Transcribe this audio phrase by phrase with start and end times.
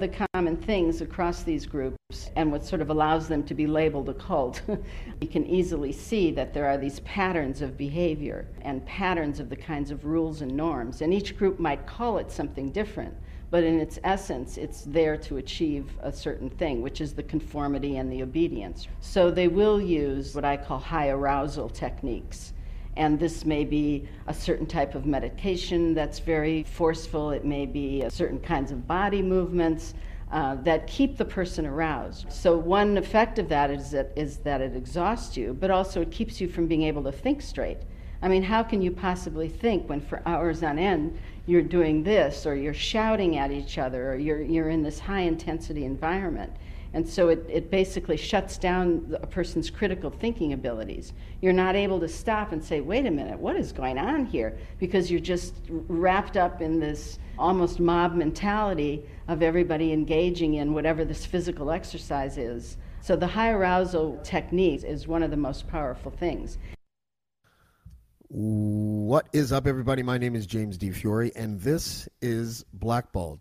[0.00, 4.08] the common things across these groups and what sort of allows them to be labeled
[4.08, 4.62] a cult,
[5.20, 9.56] you can easily see that there are these patterns of behavior and patterns of the
[9.56, 11.02] kinds of rules and norms.
[11.02, 13.14] And each group might call it something different,
[13.50, 17.98] but in its essence, it's there to achieve a certain thing, which is the conformity
[17.98, 18.88] and the obedience.
[19.00, 22.54] So they will use what I call high arousal techniques
[23.00, 28.04] and this may be a certain type of medication that's very forceful, it may be
[28.10, 29.94] certain kinds of body movements.
[30.32, 32.30] Uh, that keep the person aroused.
[32.30, 36.12] So one effect of that is that is that it exhausts you, but also it
[36.12, 37.78] keeps you from being able to think straight.
[38.22, 42.46] I mean, how can you possibly think when for hours on end you're doing this,
[42.46, 46.52] or you're shouting at each other, or you're you're in this high intensity environment?
[46.92, 51.12] And so it, it basically shuts down a person's critical thinking abilities.
[51.40, 54.58] You're not able to stop and say, wait a minute, what is going on here?
[54.78, 61.04] Because you're just wrapped up in this almost mob mentality of everybody engaging in whatever
[61.04, 62.76] this physical exercise is.
[63.02, 66.58] So the high arousal technique is one of the most powerful things.
[68.28, 70.02] What is up, everybody?
[70.02, 73.40] My name is James Di Fiore, and this is Blackballed.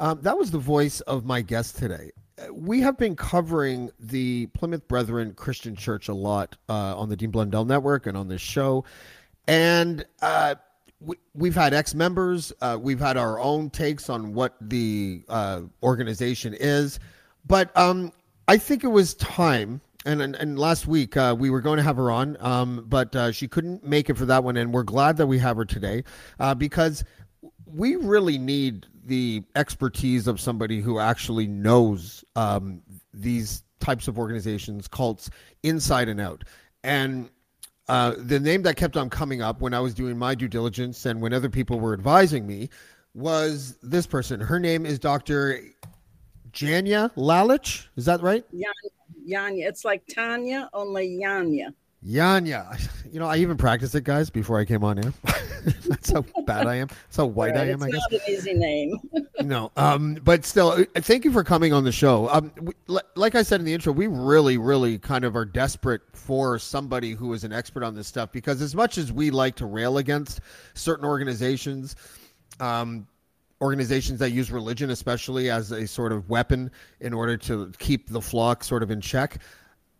[0.00, 2.10] Um, that was the voice of my guest today
[2.52, 7.30] we have been covering the Plymouth Brethren Christian Church a lot uh, on the Dean
[7.30, 8.84] Blundell Network and on this show,
[9.46, 10.54] and uh,
[11.34, 15.62] we, have had ex members, uh, we've had our own takes on what the uh,
[15.82, 16.98] organization is,
[17.46, 18.12] but um,
[18.46, 19.80] I think it was time.
[20.06, 23.14] And, and, and last week uh, we were going to have her on, um, but
[23.14, 25.66] uh, she couldn't make it for that one, and we're glad that we have her
[25.66, 26.04] today
[26.56, 27.04] because
[27.74, 34.86] we really need the expertise of somebody who actually knows um, these types of organizations,
[34.88, 35.30] cults,
[35.62, 36.44] inside and out.
[36.84, 37.30] And
[37.88, 41.06] uh, the name that kept on coming up when I was doing my due diligence
[41.06, 42.68] and when other people were advising me
[43.14, 44.40] was this person.
[44.40, 45.60] Her name is Dr.
[46.52, 47.86] Janya Lalich.
[47.96, 48.44] Is that right?
[49.26, 49.66] Janja.
[49.66, 51.72] It's like Tanya, only Janja.
[52.06, 52.80] Janja.
[53.10, 55.14] You know, I even practiced it, guys, before I came on here.
[55.88, 56.88] That's how bad I am.
[56.88, 57.82] That's how white right, I am.
[57.82, 58.02] I guess.
[58.10, 58.98] Not an easy name.
[59.40, 62.28] no, um, but still, uh, thank you for coming on the show.
[62.28, 62.74] Um, we,
[63.14, 67.12] like I said in the intro, we really, really kind of are desperate for somebody
[67.12, 69.96] who is an expert on this stuff because as much as we like to rail
[69.96, 70.40] against
[70.74, 71.96] certain organizations,
[72.60, 73.06] um,
[73.60, 76.70] organizations that use religion, especially as a sort of weapon
[77.00, 79.38] in order to keep the flock sort of in check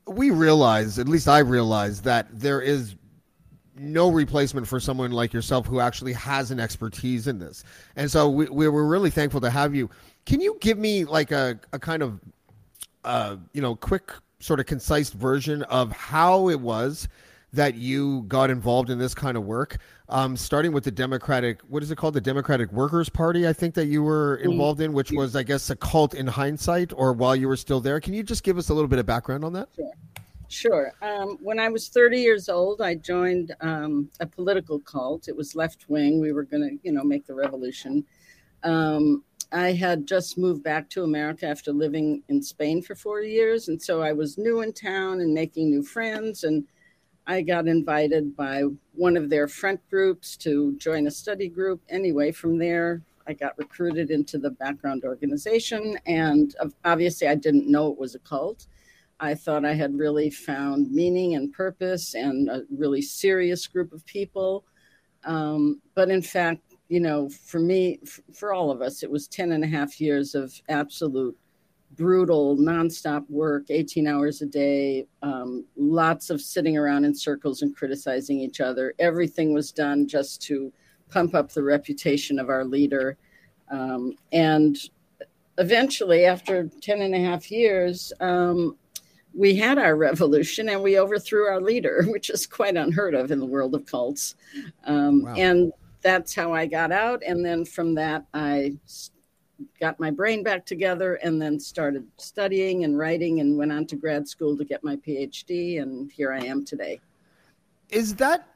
[0.08, 2.96] we realize, at least I realize, that there is
[3.76, 7.64] no replacement for someone like yourself who actually has an expertise in this.
[7.96, 9.88] And so we, we were really thankful to have you.
[10.26, 12.20] Can you give me like a, a kind of,
[13.04, 17.08] uh, you know, quick sort of concise version of how it was
[17.52, 19.78] that you got involved in this kind of work?
[20.08, 22.14] um, starting with the Democratic, what is it called?
[22.14, 24.52] The Democratic Workers Party, I think that you were mm-hmm.
[24.52, 27.80] involved in, which was, I guess, a cult in hindsight or while you were still
[27.80, 28.00] there.
[28.00, 29.68] Can you just give us a little bit of background on that?
[29.76, 29.92] Sure.
[30.50, 30.94] Sure.
[31.02, 35.28] Um, when I was 30 years old, I joined um, a political cult.
[35.28, 36.22] It was left wing.
[36.22, 38.02] We were going to, you know, make the revolution.
[38.62, 43.68] Um, I had just moved back to America after living in Spain for four years.
[43.68, 46.44] And so I was new in town and making new friends.
[46.44, 46.64] And
[47.28, 48.62] I got invited by
[48.94, 51.82] one of their front groups to join a study group.
[51.90, 55.98] Anyway, from there, I got recruited into the background organization.
[56.06, 56.56] And
[56.86, 58.66] obviously, I didn't know it was a cult.
[59.20, 64.06] I thought I had really found meaning and purpose and a really serious group of
[64.06, 64.64] people.
[65.24, 68.00] Um, but in fact, you know, for me,
[68.32, 71.36] for all of us, it was 10 and a half years of absolute
[71.98, 77.76] brutal, nonstop work, 18 hours a day, um, lots of sitting around in circles and
[77.76, 78.94] criticizing each other.
[78.98, 80.72] Everything was done just to
[81.10, 83.18] pump up the reputation of our leader.
[83.70, 84.78] Um, and
[85.58, 88.76] eventually, after 10 and a half years, um,
[89.34, 93.40] we had our revolution and we overthrew our leader, which is quite unheard of in
[93.40, 94.36] the world of cults.
[94.84, 95.34] Um, wow.
[95.34, 97.22] And that's how I got out.
[97.26, 98.76] And then from that, I
[99.80, 103.96] got my brain back together and then started studying and writing and went on to
[103.96, 105.80] grad school to get my PhD.
[105.82, 107.00] And here I am today.
[107.90, 108.48] Is that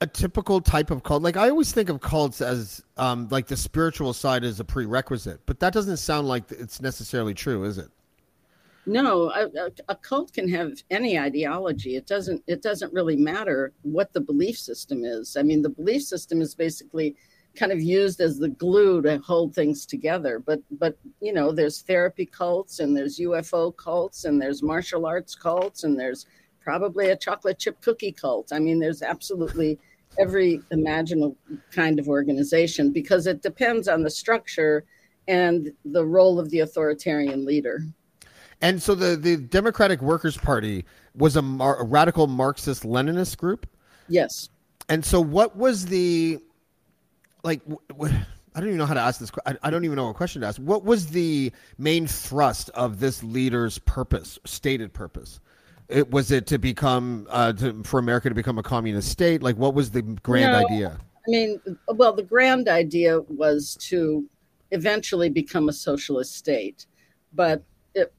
[0.00, 1.22] a typical type of cult?
[1.22, 5.40] Like I always think of cults as um, like the spiritual side is a prerequisite,
[5.46, 7.90] but that doesn't sound like it's necessarily true, is it?
[8.86, 11.96] No, a, a, a, cult can have any ideology.
[11.96, 12.42] It doesn't.
[12.46, 15.38] It doesn't really matter what the belief system is.
[15.38, 17.16] I mean, the belief system is basically
[17.56, 20.38] kind of used as the glue to hold things together.
[20.38, 25.34] But but you know, there's therapy cults and there's UFO cults and there's martial arts
[25.34, 26.26] cults and there's
[26.60, 28.52] probably a chocolate chip cookie cult.
[28.52, 29.78] I mean, there's absolutely
[30.18, 31.36] every imaginable
[31.70, 34.84] kind of organization because it depends on the structure
[35.28, 37.82] and the role of the authoritarian leader.
[38.60, 40.84] And so the, the Democratic Workers Party
[41.14, 43.66] was a, mar- a radical Marxist Leninist group?
[44.08, 44.48] Yes.
[44.88, 46.40] And so what was the
[47.44, 47.60] like
[48.54, 49.30] I don't even know how to ask this.
[49.46, 50.60] I, I don't even know what question to ask.
[50.60, 55.40] What was the main thrust of this leader's purpose, stated purpose?
[55.88, 59.42] It, was it to become uh, to, for America to become a communist state?
[59.42, 60.98] Like, what was the grand no, idea?
[61.26, 64.28] I mean, well, the grand idea was to
[64.70, 66.86] eventually become a socialist state,
[67.34, 67.62] but
[67.94, 68.12] it,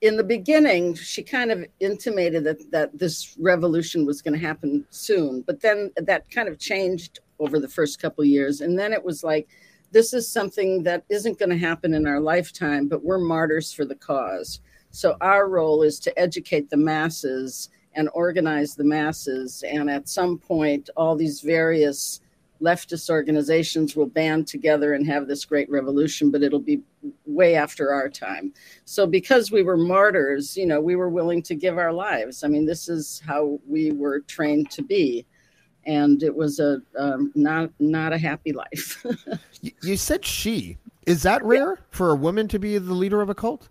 [0.00, 4.84] in the beginning, she kind of intimated that that this revolution was going to happen
[4.90, 5.42] soon.
[5.42, 9.24] But then that kind of changed over the first couple years, and then it was
[9.24, 9.48] like,
[9.92, 13.84] this is something that isn't going to happen in our lifetime, but we're martyrs for
[13.84, 14.60] the cause
[14.90, 19.62] so our role is to educate the masses and organize the masses.
[19.66, 22.20] And at some point, all these various
[22.60, 26.82] leftist organizations will band together and have this great revolution, but it'll be
[27.24, 28.52] way after our time.
[28.84, 32.44] So because we were martyrs, you know, we were willing to give our lives.
[32.44, 35.24] I mean, this is how we were trained to be.
[35.90, 39.04] And it was a um, not not a happy life.
[39.82, 40.78] you said she.
[41.04, 41.84] Is that rare yeah.
[41.90, 43.68] for a woman to be the leader of a cult?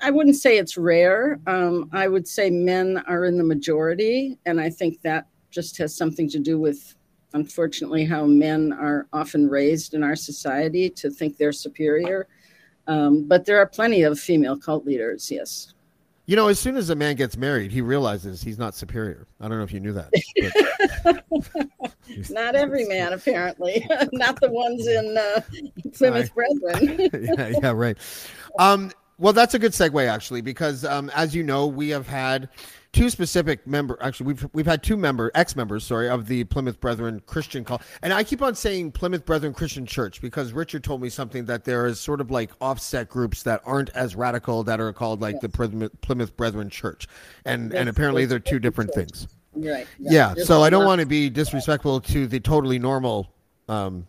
[0.00, 1.38] I wouldn't say it's rare.
[1.46, 5.94] Um, I would say men are in the majority, and I think that just has
[5.94, 6.96] something to do with,
[7.34, 12.26] unfortunately, how men are often raised in our society to think they're superior.
[12.86, 15.74] Um, but there are plenty of female cult leaders, yes.
[16.26, 19.26] You know, as soon as a man gets married, he realizes he's not superior.
[19.40, 21.22] I don't know if you knew that.
[22.30, 23.86] not every man, apparently.
[24.12, 25.40] not the ones in uh,
[25.92, 27.10] Plymouth Brethren.
[27.38, 27.98] yeah, yeah, right.
[28.58, 32.48] Um, well, that's a good segue actually, because um, as you know, we have had
[32.94, 33.98] two specific member.
[34.00, 37.82] Actually, we've we've had two member ex members, sorry, of the Plymouth Brethren Christian call,
[38.02, 41.64] and I keep on saying Plymouth Brethren Christian Church because Richard told me something that
[41.64, 45.36] there is sort of like offset groups that aren't as radical that are called like
[45.42, 45.52] yes.
[45.52, 47.06] the Plymouth Brethren Church,
[47.44, 49.10] and and apparently they're two different church.
[49.10, 49.28] things.
[49.56, 49.86] Right.
[49.98, 50.34] Yeah.
[50.36, 53.28] yeah so I don't want to be disrespectful to the totally normal
[53.68, 54.06] um,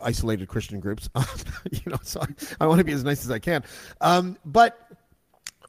[0.00, 1.08] isolated Christian groups.
[1.70, 2.26] you know, so I,
[2.60, 3.64] I, want to be as nice as I can.
[4.00, 4.78] Um, but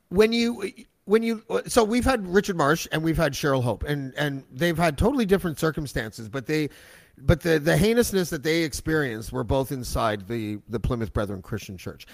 [0.10, 0.72] when you
[1.06, 4.77] when you so we've had Richard Marsh and we've had Cheryl Hope and and they've
[4.77, 6.69] had totally different circumstances, but they
[7.18, 11.77] but the the heinousness that they experienced were both inside the the Plymouth Brethren Christian
[11.77, 12.06] Church.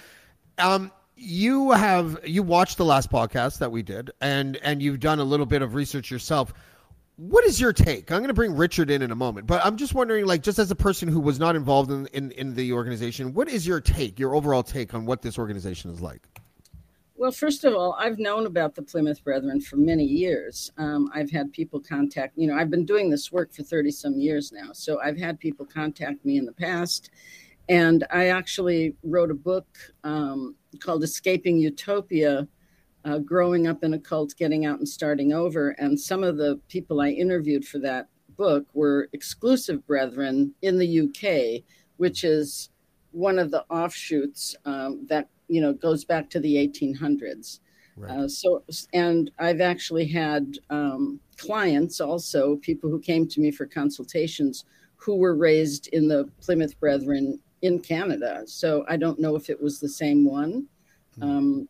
[0.57, 5.19] Um, you have you watched the last podcast that we did and and you've done
[5.19, 6.53] a little bit of research yourself
[7.17, 8.11] what is your take?
[8.11, 10.59] I'm going to bring Richard in in a moment, but I'm just wondering, like, just
[10.59, 13.81] as a person who was not involved in, in, in the organization, what is your
[13.81, 16.21] take, your overall take on what this organization is like?
[17.19, 20.71] Well, first of all, I've known about the Plymouth Brethren for many years.
[20.77, 24.19] Um, I've had people contact, you know, I've been doing this work for 30 some
[24.19, 24.71] years now.
[24.71, 27.09] So I've had people contact me in the past.
[27.69, 29.65] And I actually wrote a book
[30.03, 32.47] um, called Escaping Utopia
[33.03, 35.69] uh, growing up in a cult, getting out and starting over.
[35.71, 40.99] And some of the people I interviewed for that book were exclusive brethren in the
[40.99, 41.63] UK,
[41.97, 42.69] which is
[43.09, 47.59] one of the offshoots um, that you know goes back to the 1800s.
[47.95, 48.11] Right.
[48.11, 48.63] Uh, so,
[48.93, 54.65] and I've actually had um, clients also, people who came to me for consultations,
[54.97, 58.43] who were raised in the Plymouth Brethren in Canada.
[58.45, 60.67] So I don't know if it was the same one.
[61.17, 61.23] Mm-hmm.
[61.23, 61.69] Um,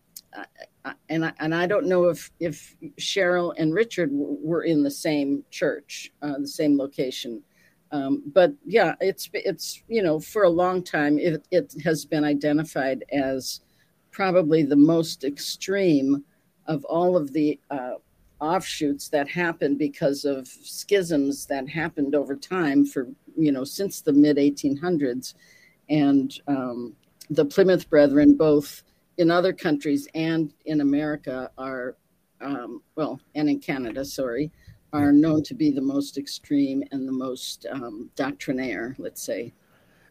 [1.10, 5.44] and I, and I don't know if if Cheryl and Richard were in the same
[5.50, 7.42] church, uh, the same location.
[7.92, 12.24] Um, but yeah, it's it's you know for a long time it, it has been
[12.24, 13.62] identified as
[14.18, 16.24] probably the most extreme
[16.66, 17.94] of all of the uh,
[18.40, 23.08] offshoots that happened because of schisms that happened over time for
[23.38, 25.36] you know since the mid 1800s,
[25.90, 26.96] and um,
[27.30, 28.82] the Plymouth Brethren both
[29.20, 31.96] in other countries and in America are,
[32.42, 34.52] um, well, and in Canada, sorry,
[34.94, 39.54] are known to be the most extreme and the most um, doctrinaire, let's say.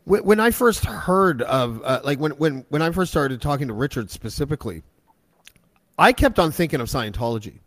[0.07, 3.75] When I first heard of, uh, like, when, when, when I first started talking to
[3.75, 4.85] Richard specifically,
[5.99, 7.59] I kept on thinking of Scientology.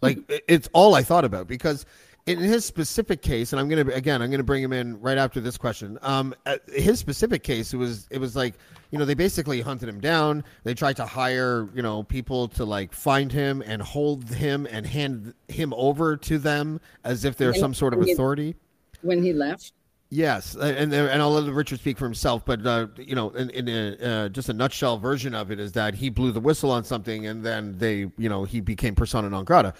[0.00, 1.84] Like, it's all I thought about because
[2.26, 5.40] in his specific case, and I'm gonna again, I'm gonna bring him in right after
[5.40, 5.98] this question.
[6.02, 8.54] Um, uh, his specific case, it was it was like
[8.90, 10.42] you know they basically hunted him down.
[10.62, 14.86] They tried to hire you know people to like find him and hold him and
[14.86, 18.54] hand him over to them as if they're some sort of authority.
[19.02, 19.72] When he left,
[20.14, 23.50] Yes, uh, and and I'll let Richard speak for himself, but uh, you know, in,
[23.50, 26.70] in a, uh, just a nutshell version of it is that he blew the whistle
[26.70, 29.74] on something, and then they, you know, he became persona non grata.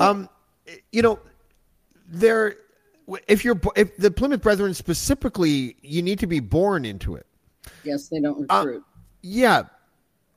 [0.00, 0.30] Um,
[0.92, 1.18] you know,
[2.08, 2.56] there,
[3.28, 7.26] if you're if the Plymouth Brethren specifically, you need to be born into it.
[7.84, 8.84] yes, they don't Uh, recruit.
[9.20, 9.64] Yeah,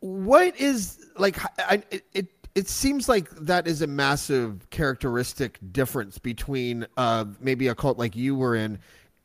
[0.02, 1.40] what is like?
[1.60, 7.70] I, it, it it seems like that is a massive characteristic difference between uh, maybe
[7.70, 8.80] a cult like you were in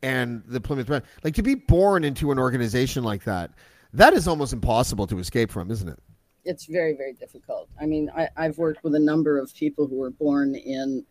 [0.04, 1.08] and the Plymouth Brethren.
[1.22, 3.50] Like to be born into an organization like that,
[3.92, 5.98] that is almost impossible to escape from, isn't it?
[6.44, 9.96] it's very very difficult i mean I, i've worked with a number of people who
[9.96, 11.04] were born in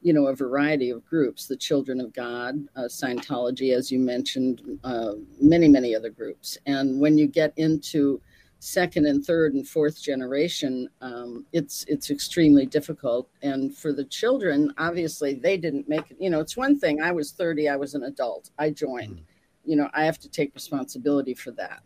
[0.00, 4.78] you know a variety of groups the children of god uh, scientology as you mentioned
[4.84, 8.20] uh, many many other groups and when you get into
[8.58, 14.72] second and third and fourth generation um, it's it's extremely difficult and for the children
[14.78, 17.94] obviously they didn't make it you know it's one thing i was 30 i was
[17.94, 19.20] an adult i joined
[19.64, 21.82] you know i have to take responsibility for that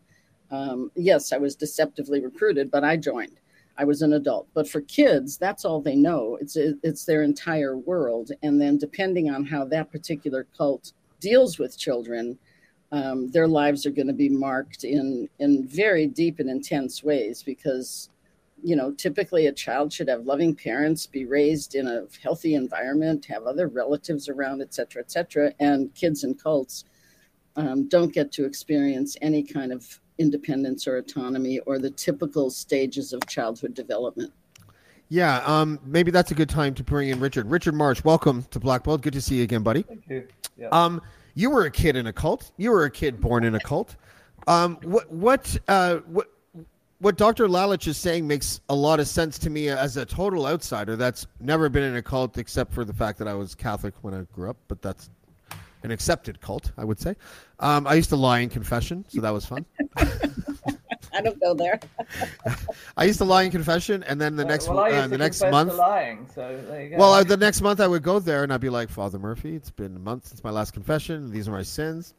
[0.50, 3.38] um, yes, I was deceptively recruited, but I joined.
[3.78, 4.48] I was an adult.
[4.52, 6.36] But for kids, that's all they know.
[6.40, 8.32] It's it's their entire world.
[8.42, 12.38] And then depending on how that particular cult deals with children,
[12.92, 17.42] um, their lives are going to be marked in in very deep and intense ways
[17.42, 18.10] because
[18.62, 23.24] you know typically a child should have loving parents be raised in a healthy environment
[23.24, 26.84] have other relatives around et cetera et cetera and kids in cults
[27.56, 33.12] um, don't get to experience any kind of independence or autonomy or the typical stages
[33.12, 34.32] of childhood development.
[35.08, 37.50] Yeah, um, maybe that's a good time to bring in Richard.
[37.50, 39.02] Richard Marsh, welcome to Blackballed.
[39.02, 39.82] Good to see you again, buddy.
[39.82, 40.28] Thank you.
[40.56, 40.68] Yeah.
[40.68, 41.02] Um,
[41.34, 42.52] you were a kid in a cult.
[42.56, 43.96] You were a kid born in a cult.
[44.46, 46.28] Um, what what uh, what
[47.00, 47.48] what Dr.
[47.48, 51.26] Lalich is saying makes a lot of sense to me as a total outsider that's
[51.40, 54.22] never been in a cult except for the fact that I was Catholic when I
[54.34, 55.08] grew up, but that's
[55.82, 57.16] an accepted cult, I would say.
[57.58, 59.64] Um, I used to lie in confession, so that was fun.
[61.14, 61.80] I don't go there.
[62.96, 65.44] I used to lie in confession, and then the Uh, next well, uh, the next
[65.46, 65.74] month.
[65.76, 66.96] lying, so there you go.
[66.98, 69.54] Well, uh, the next month I would go there and I'd be like, Father Murphy,
[69.56, 71.30] it's been a month since my last confession.
[71.30, 72.14] These are my sins.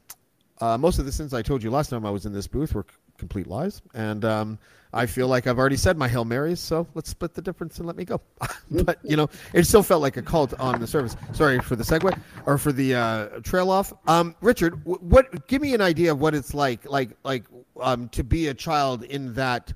[0.59, 2.75] Uh, most of the sins I told you last time I was in this booth
[2.75, 4.59] were c- complete lies, and um,
[4.93, 6.59] I feel like I've already said my hail marys.
[6.59, 8.21] So let's split the difference and let me go.
[8.71, 11.15] but you know, it still felt like a cult on the surface.
[11.33, 13.93] Sorry for the segue or for the uh, trail off.
[14.07, 15.47] Um, Richard, w- what?
[15.47, 17.45] Give me an idea of what it's like, like, like
[17.79, 19.73] um, to be a child in that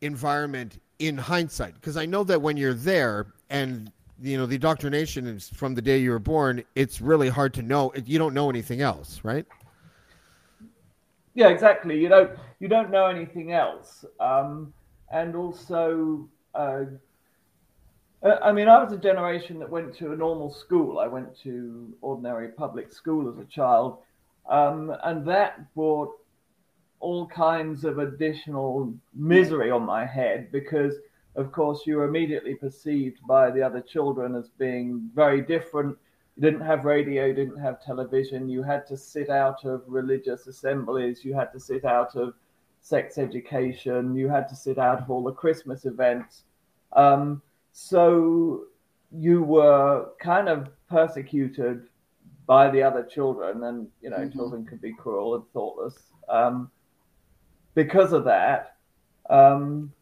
[0.00, 3.92] environment in hindsight because i know that when you're there and
[4.22, 7.60] you know the indoctrination is from the day you were born it's really hard to
[7.62, 9.46] know you don't know anything else right
[11.36, 12.00] yeah, exactly.
[12.00, 14.72] You don't you don't know anything else, um,
[15.10, 16.84] and also, uh,
[18.22, 20.98] uh, I mean, I was a generation that went to a normal school.
[20.98, 23.98] I went to ordinary public school as a child,
[24.48, 26.12] um, and that brought
[27.00, 30.94] all kinds of additional misery on my head because,
[31.34, 35.96] of course, you were immediately perceived by the other children as being very different.
[36.36, 38.48] You didn't have radio, didn't have television.
[38.48, 41.24] You had to sit out of religious assemblies.
[41.24, 42.34] You had to sit out of
[42.86, 44.14] sex education.
[44.14, 46.44] You had to sit out of all the Christmas events.
[46.92, 48.66] Um, so
[49.10, 51.88] you were kind of persecuted
[52.46, 54.32] by the other children, and you know, Mhm.
[54.32, 56.12] children can be cruel and thoughtless.
[56.28, 56.70] Um,
[57.74, 58.76] because of that,
[59.30, 59.92] um,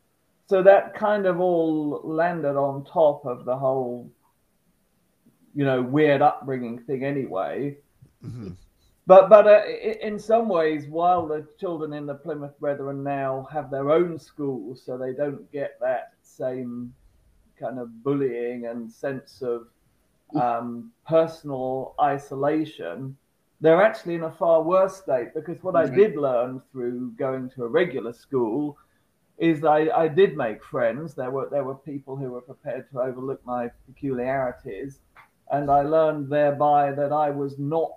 [0.46, 4.10] so that kind of all landed on top of the whole
[5.54, 7.76] you know weird upbringing thing anyway
[8.22, 8.50] mm-hmm.
[9.06, 9.62] But but uh,
[10.02, 14.82] in some ways while the children in the plymouth brethren now have their own schools
[14.84, 16.92] so they don't get that same
[17.58, 19.68] kind of bullying and sense of
[20.34, 23.16] um, personal isolation
[23.61, 25.94] they're actually in a far worse state because what i Mhm.
[25.96, 28.76] did learn through going to a regular school
[29.38, 31.14] is I, I did make friends.
[31.14, 35.00] There were there were people who were prepared to overlook my peculiarities,
[35.50, 37.96] and I learned thereby that I was not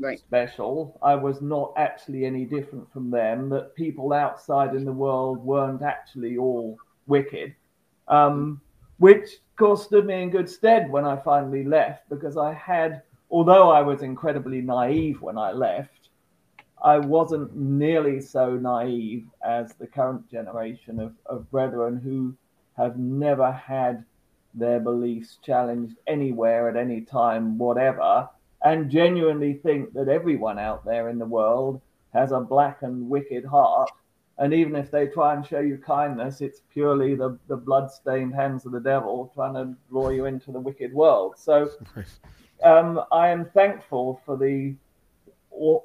[0.00, 0.18] Right.
[0.18, 0.98] special.
[1.02, 3.48] I was not actually any different from them.
[3.48, 7.54] That people outside in the world weren't actually all wicked,
[8.06, 8.60] um,
[8.98, 13.02] which of course stood me in good stead when I finally left because I had,
[13.30, 16.10] although I was incredibly naive when I left.
[16.82, 22.36] I wasn't nearly so naive as the current generation of, of brethren who
[22.76, 24.04] have never had
[24.54, 28.28] their beliefs challenged anywhere at any time, whatever,
[28.64, 31.80] and genuinely think that everyone out there in the world
[32.12, 33.90] has a black and wicked heart.
[34.38, 38.66] And even if they try and show you kindness, it's purely the, the blood-stained hands
[38.66, 41.34] of the devil trying to draw you into the wicked world.
[41.36, 41.70] So
[42.64, 44.74] um, I am thankful for the
[45.50, 45.82] aw-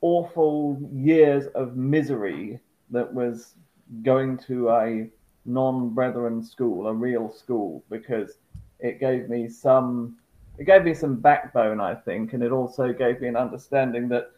[0.00, 2.58] awful years of misery
[2.90, 3.54] that was
[4.02, 5.08] going to a
[5.44, 8.38] non-brethren school, a real school, because
[8.80, 10.16] it gave me some
[10.58, 14.32] it gave me some backbone, I think, and it also gave me an understanding that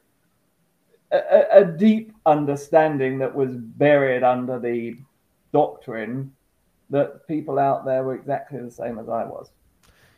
[1.12, 4.96] a, a deep understanding that was buried under the
[5.52, 6.32] doctrine
[6.90, 9.50] that people out there were exactly the same as I was.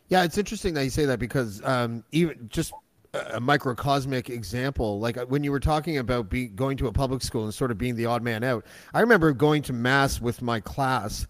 [0.09, 2.73] Yeah, it's interesting that you say that because um, even just
[3.15, 7.23] a microcosmic example, like uh, when you were talking about be, going to a public
[7.23, 10.43] school and sort of being the odd man out, I remember going to mass with
[10.43, 11.27] my class,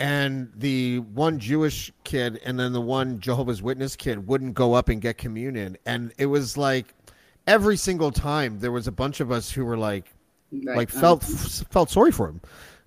[0.00, 4.88] and the one Jewish kid and then the one Jehovah's Witness kid wouldn't go up
[4.88, 6.94] and get communion, and it was like
[7.46, 10.12] every single time there was a bunch of us who were like,
[10.52, 10.76] right.
[10.76, 11.00] like uh-huh.
[11.00, 12.40] felt felt sorry for him.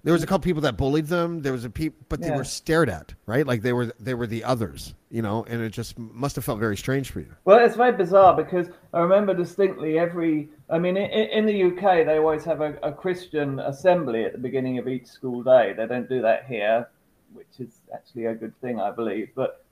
[0.04, 1.44] There was a couple people that bullied them.
[1.44, 2.38] There was a peop, but they yeah.
[2.38, 3.46] were stared at, right?
[3.46, 5.46] Like they were they were the others, you know.
[5.48, 7.32] And it just must have felt very strange for you.
[7.46, 10.50] Well, it's very bizarre because I remember distinctly every.
[10.72, 14.40] I mean, in, in the UK, they always have a, a, Christian assembly at the
[14.40, 15.74] beginning of each school day.
[15.78, 16.88] They don't do that here,
[17.34, 19.30] which is actually a good thing, I believe.
[19.36, 19.66] But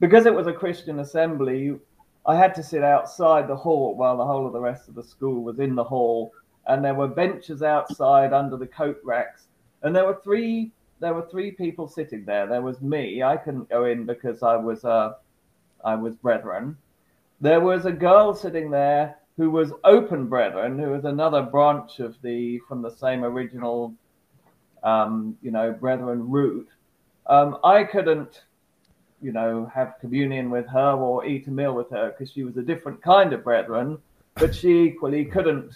[0.00, 1.76] because it was a Christian assembly,
[2.26, 5.02] I had to sit outside the hall while the whole of the rest of the
[5.04, 6.32] school was in the hall,
[6.66, 9.46] and there were benches outside under the coat racks
[9.82, 12.46] and there were three there were three people sitting there.
[12.46, 13.22] There was me.
[13.22, 15.14] I couldn't go in because I was uh,
[15.84, 16.76] I was brethren.
[17.40, 22.20] There was a girl sitting there who was open brethren, who was another branch of
[22.22, 23.94] the from the same original,
[24.82, 26.68] um, you know, brethren root.
[27.28, 28.42] Um, I couldn't,
[29.20, 32.56] you know, have communion with her or eat a meal with her because she was
[32.56, 33.98] a different kind of brethren,
[34.34, 35.74] but she equally couldn't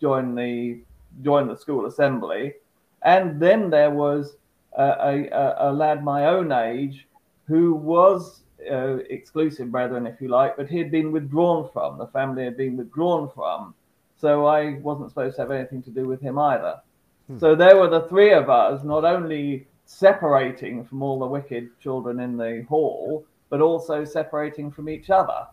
[0.00, 0.80] join the
[1.22, 2.54] join the school assembly.
[3.02, 4.36] And then there was
[4.76, 7.06] a, a, a lad my own age
[7.46, 11.98] who was uh, exclusive brethren, if you like, but he had been withdrawn from.
[11.98, 13.74] The family had been withdrawn from.
[14.20, 16.80] So I wasn't supposed to have anything to do with him either.
[17.28, 17.38] Hmm.
[17.38, 22.20] So there were the three of us, not only separating from all the wicked children
[22.20, 25.46] in the hall, but also separating from each other.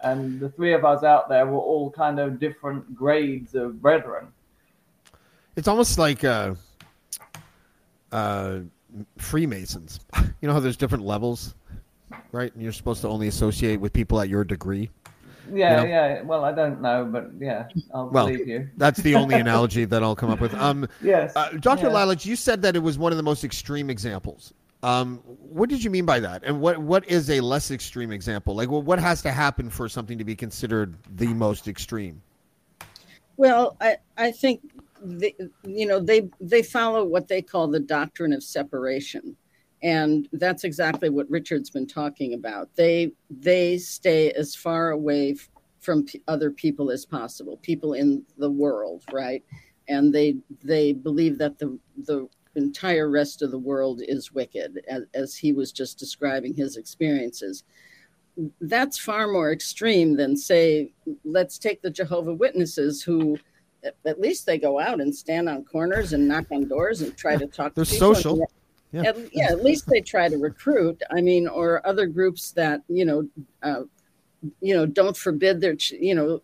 [0.00, 4.28] And the three of us out there were all kind of different grades of brethren.
[5.54, 6.54] It's almost like uh,
[8.10, 8.60] uh,
[9.18, 10.00] Freemasons.
[10.40, 11.54] You know how there's different levels,
[12.30, 12.52] right?
[12.52, 14.90] And you're supposed to only associate with people at your degree.
[15.52, 15.92] Yeah, you know?
[15.92, 16.22] yeah.
[16.22, 18.68] Well, I don't know, but yeah, I'll well, believe you.
[18.76, 20.54] That's the only analogy that I'll come up with.
[20.54, 21.86] Um, yes, uh, Dr.
[21.86, 21.92] Yeah.
[21.92, 24.52] Lalich, you said that it was one of the most extreme examples.
[24.82, 26.42] Um, what did you mean by that?
[26.44, 28.54] And what what is a less extreme example?
[28.54, 32.22] Like, well, what has to happen for something to be considered the most extreme?
[33.36, 34.60] Well, I I think
[35.02, 39.36] they, you know they they follow what they call the doctrine of separation
[39.84, 45.36] and that's exactly what richard's been talking about they they stay as far away
[45.80, 49.44] from p- other people as possible people in the world right
[49.88, 55.02] and they they believe that the the entire rest of the world is wicked as,
[55.14, 57.64] as he was just describing his experiences
[58.62, 60.90] that's far more extreme than say
[61.24, 63.36] let's take the jehovah witnesses who
[64.06, 67.36] at least they go out and stand on corners and knock on doors and try
[67.36, 68.14] to talk They're to people.
[68.14, 68.46] social.
[68.94, 69.08] Yeah.
[69.08, 71.02] At, yeah, at least they try to recruit.
[71.10, 73.28] I mean, or other groups that you know,
[73.62, 73.82] uh,
[74.60, 76.40] you know, don't forbid their, you know,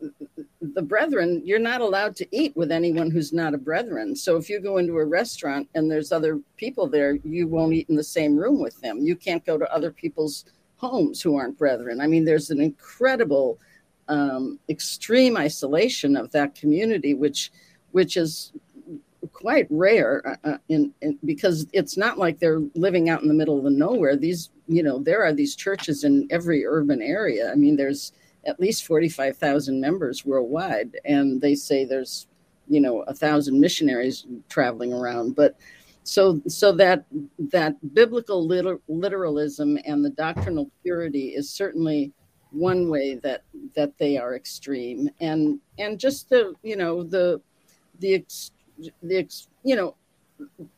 [0.60, 1.42] the brethren.
[1.44, 4.16] You're not allowed to eat with anyone who's not a brethren.
[4.16, 7.88] So if you go into a restaurant and there's other people there, you won't eat
[7.88, 8.98] in the same room with them.
[8.98, 10.44] You can't go to other people's
[10.76, 12.00] homes who aren't brethren.
[12.00, 13.58] I mean, there's an incredible
[14.08, 17.52] um, extreme isolation of that community, which
[17.92, 18.52] which is
[19.40, 23.34] quite rare uh, uh, in, in, because it's not like they're living out in the
[23.34, 24.16] middle of the nowhere.
[24.16, 27.50] These, you know, there are these churches in every urban area.
[27.50, 28.12] I mean, there's
[28.46, 32.26] at least 45,000 members worldwide, and they say there's,
[32.68, 35.36] you know, a thousand missionaries traveling around.
[35.36, 35.56] But
[36.04, 37.04] so, so that
[37.38, 42.12] that biblical liter- literalism and the doctrinal purity is certainly
[42.52, 43.42] one way that
[43.76, 47.40] that they are extreme and and just the you know the
[48.00, 48.12] the
[49.02, 49.28] the
[49.64, 49.94] you know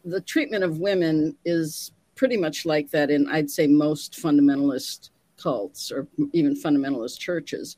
[0.05, 5.91] the treatment of women is pretty much like that in i'd say most fundamentalist cults
[5.91, 7.77] or even fundamentalist churches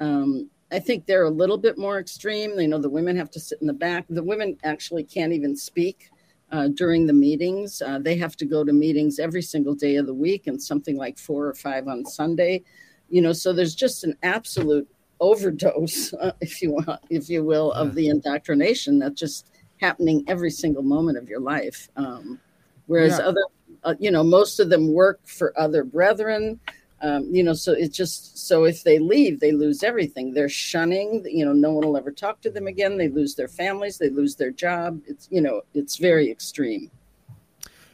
[0.00, 3.40] um, i think they're a little bit more extreme you know the women have to
[3.40, 6.10] sit in the back the women actually can't even speak
[6.52, 7.82] uh, during the meetings.
[7.82, 10.96] Uh, they have to go to meetings every single day of the week and something
[10.96, 12.62] like four or five on Sunday.
[13.08, 14.88] You know, so there's just an absolute
[15.20, 19.50] overdose, uh, if you want, if you will, of the indoctrination that's just
[19.80, 21.88] happening every single moment of your life.
[21.96, 22.40] Um,
[22.86, 23.26] whereas yeah.
[23.26, 23.44] other,
[23.84, 26.60] uh, you know, most of them work for other brethren.
[27.02, 30.32] Um, you know, so it's just so if they leave, they lose everything.
[30.32, 31.22] They're shunning.
[31.26, 32.96] You know, no one will ever talk to them again.
[32.96, 33.98] They lose their families.
[33.98, 35.02] They lose their job.
[35.06, 36.90] It's you know, it's very extreme.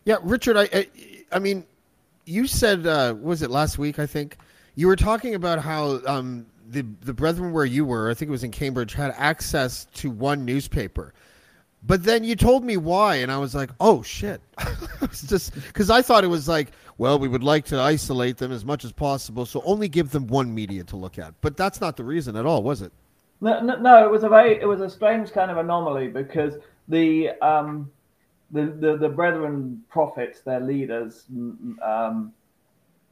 [0.05, 0.57] Yeah, Richard.
[0.57, 0.89] I, I,
[1.33, 1.65] I mean,
[2.27, 3.99] you said uh, was it last week?
[3.99, 4.37] I think
[4.77, 8.33] you were talking about how um, the the brethren where you were, I think it
[8.33, 11.13] was in Cambridge, had access to one newspaper.
[11.85, 14.41] But then you told me why, and I was like, "Oh shit!"
[15.03, 18.53] it's just because I thought it was like, well, we would like to isolate them
[18.53, 21.35] as much as possible, so only give them one media to look at.
[21.41, 22.93] But that's not the reason at all, was it?
[23.41, 26.55] No, no, no it was a very, it was a strange kind of anomaly because
[26.89, 27.91] the um,
[28.53, 31.25] the, the, the brethren prophets, their leaders,
[31.83, 32.33] um,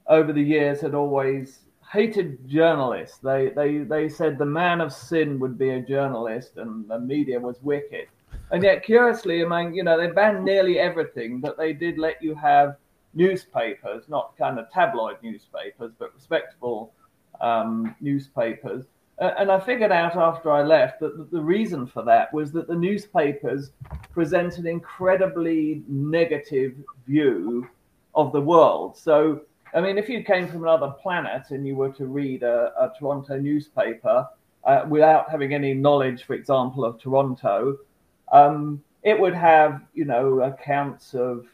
[0.07, 3.19] over the years had always hated journalists.
[3.19, 7.41] They, they, they said the man of sin would be a journalist and the media
[7.41, 8.07] was wicked.
[8.53, 12.35] And yet, curiously, mean, you know, they banned nearly everything, but they did let you
[12.35, 12.77] have
[13.15, 16.93] newspapers, not kind of tabloid newspapers, but respectable
[17.41, 18.85] um, newspapers.
[19.19, 22.75] And I figured out after I left that the reason for that was that the
[22.75, 23.73] newspapers
[24.13, 26.75] present an incredibly negative
[27.07, 27.69] view
[28.15, 28.97] of the world.
[28.97, 32.73] So I mean, if you came from another planet and you were to read a,
[32.79, 34.29] a Toronto newspaper
[34.65, 37.79] uh, without having any knowledge, for example, of Toronto,
[38.33, 41.47] um, it would have, you know, accounts of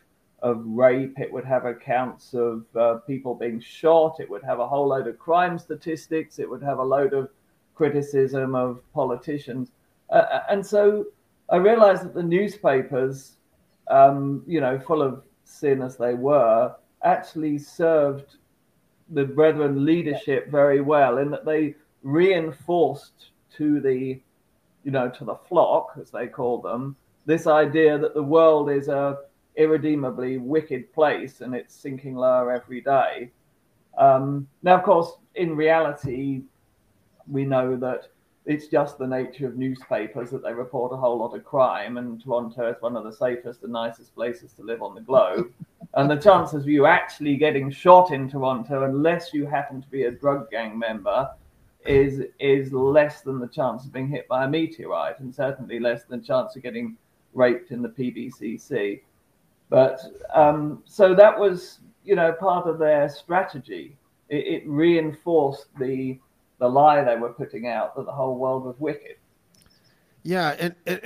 [0.43, 1.19] of rape.
[1.19, 4.21] It would have accounts of uh, people being shot.
[4.21, 6.39] It would have a whole load of crime statistics.
[6.39, 7.31] It would have a load of
[7.75, 9.73] criticism of politicians.
[10.11, 11.07] Uh, uh and so
[11.49, 13.37] I realized that the newspapers,
[13.89, 18.37] um, you know, full of sin as they were, actually served
[19.11, 24.21] the Brethren leadership very well in that they reinforced to the,
[24.85, 28.89] you know, to the flock, as they call them, this idea that the world is
[28.89, 29.19] a
[29.57, 33.31] irredeemably wicked place and it's sinking lower every day.
[33.99, 36.43] Um, now, of course, in reality,
[37.27, 38.09] we know that
[38.45, 42.23] it's just the nature of newspapers that they report a whole lot of crime, and
[42.23, 45.53] Toronto is one of the safest and nicest places to live on the globe.
[45.97, 50.05] And the chances of you actually getting shot in Toronto, unless you happen to be
[50.05, 51.31] a drug gang member,
[51.87, 56.05] is is less than the chance of being hit by a meteorite, and certainly less
[56.05, 56.99] than the chance of getting
[57.33, 59.01] raped in the PBCC.
[59.71, 60.01] But
[60.35, 63.97] um, so that was, you know, part of their strategy.
[64.29, 66.21] It, it reinforced the
[66.59, 69.17] the lie they were putting out that the whole world was wicked.
[70.25, 71.01] Yeah, and and,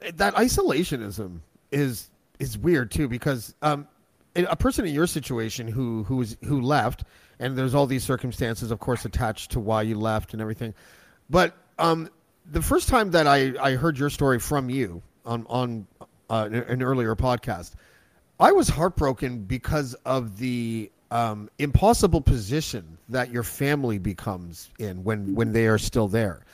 [0.00, 3.86] and that isolationism is is weird too because um,
[4.36, 7.04] a person in your situation who who was who left
[7.38, 10.74] and there's all these circumstances of course attached to why you left and everything.
[11.30, 12.08] But um,
[12.50, 15.86] the first time that I, I heard your story from you on on
[16.30, 17.74] uh, an earlier podcast
[18.40, 25.34] I was heartbroken because of the um, impossible position that your family becomes in when
[25.34, 26.44] when they are still there,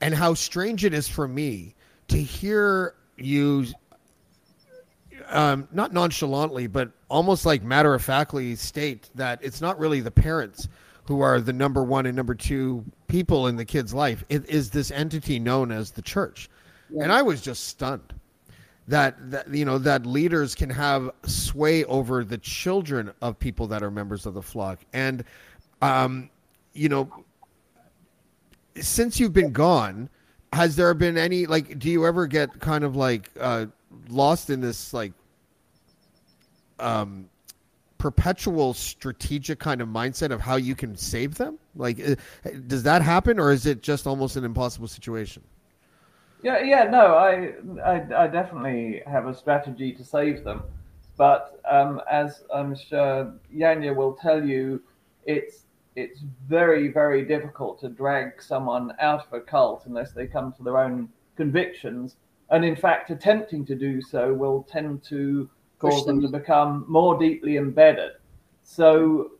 [0.00, 1.74] and how strange it is for me
[2.08, 3.66] to hear you,
[5.30, 10.10] um, not nonchalantly, but almost like matter of factly state that it's not really the
[10.10, 10.68] parents
[11.04, 14.24] who are the number one and number two people in the kid's life.
[14.28, 16.48] It is this entity known as the church,
[17.00, 18.14] and I was just stunned
[18.88, 23.82] that, that you know that leaders can have sway over the children of people that
[23.82, 24.80] are members of the flock.
[24.92, 25.24] And
[25.82, 26.30] um,
[26.72, 27.24] you know
[28.80, 30.08] since you've been gone
[30.52, 33.66] has there been any like do you ever get kind of like uh,
[34.08, 35.12] lost in this like
[36.80, 37.28] um,
[37.98, 41.58] perpetual strategic kind of mindset of how you can save them?
[41.74, 42.14] Like uh,
[42.66, 45.42] does that happen or is it just almost an impossible situation?
[46.42, 50.62] Yeah, yeah, no, I, I, I definitely have a strategy to save them,
[51.16, 54.80] but um, as I'm sure Janja will tell you,
[55.26, 55.64] it's
[55.96, 60.62] it's very, very difficult to drag someone out of a cult unless they come to
[60.62, 62.14] their own convictions,
[62.50, 67.18] and in fact, attempting to do so will tend to cause them to become more
[67.18, 68.12] deeply embedded.
[68.62, 69.32] So,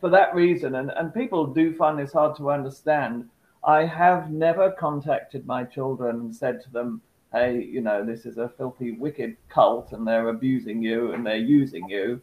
[0.00, 3.28] for that reason, and, and people do find this hard to understand
[3.64, 7.00] I have never contacted my children and said to them,
[7.32, 11.36] hey, you know, this is a filthy, wicked cult and they're abusing you and they're
[11.36, 12.20] using you,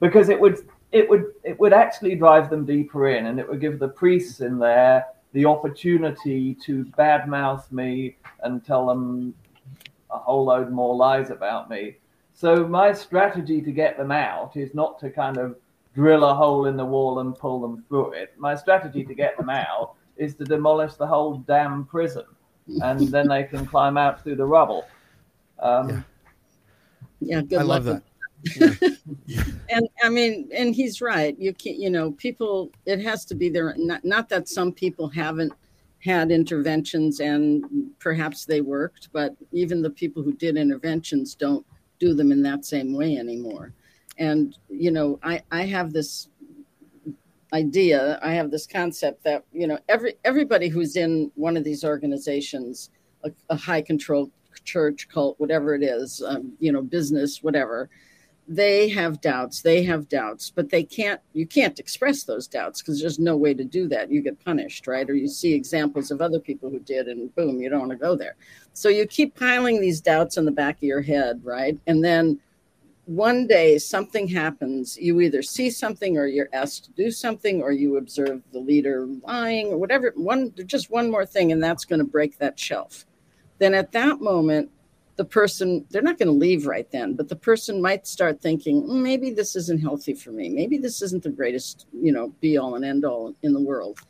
[0.00, 0.58] because it would
[0.92, 4.40] it would it would actually drive them deeper in and it would give the priests
[4.40, 9.32] in there the opportunity to badmouth me and tell them
[10.10, 11.96] a whole load more lies about me.
[12.40, 15.56] So my strategy to get them out is not to kind of
[15.94, 18.32] drill a hole in the wall and pull them through it.
[18.38, 22.24] My strategy to get them out is to demolish the whole damn prison,
[22.82, 24.86] and then they can climb out through the rubble.
[25.58, 26.02] Um, Yeah.
[27.20, 27.84] Yeah, good I luck.
[27.84, 28.02] love
[28.48, 28.98] that.
[29.68, 31.38] and I mean, and he's right.
[31.38, 32.70] You can't, you know, people.
[32.86, 33.74] It has to be there.
[33.76, 35.52] Not, not that some people haven't
[36.02, 41.66] had interventions and perhaps they worked, but even the people who did interventions don't
[42.00, 43.72] do them in that same way anymore.
[44.18, 46.28] And you know, I I have this
[47.52, 48.18] idea.
[48.22, 52.90] I have this concept that you know every everybody who's in one of these organizations,
[53.24, 54.30] a, a high control
[54.64, 57.88] church, cult, whatever it is, um, you know, business, whatever
[58.50, 63.00] they have doubts they have doubts but they can't you can't express those doubts because
[63.00, 64.10] there's no way to do that.
[64.10, 65.08] You get punished right?
[65.08, 67.96] Or you see examples of other people who did and boom you don't want to
[67.96, 68.34] go there.
[68.72, 71.78] So you keep piling these doubts in the back of your head right?
[71.86, 72.40] And then
[73.04, 77.70] one day something happens you either see something or you're asked to do something or
[77.70, 82.00] you observe the leader lying or whatever one just one more thing and that's going
[82.00, 83.06] to break that shelf.
[83.58, 84.72] Then at that moment
[85.20, 88.82] the person they're not going to leave right then but the person might start thinking
[88.84, 90.48] "Mm, maybe this isn't healthy for me.
[90.48, 94.00] Maybe this isn't the greatest you know be all and end all in the world.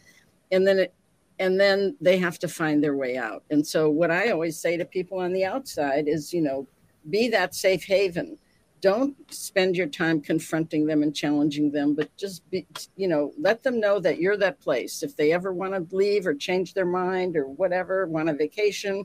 [0.53, 0.95] And then it
[1.41, 3.43] and then they have to find their way out.
[3.51, 6.69] And so what i always say to people on the outside is you know
[7.11, 8.39] be that safe haven.
[8.81, 13.65] Don't spend your time confronting them and challenging them but just be you know let
[13.65, 15.03] them know that you're that place.
[15.03, 19.05] If they ever want to leave or change their mind or whatever want a vacation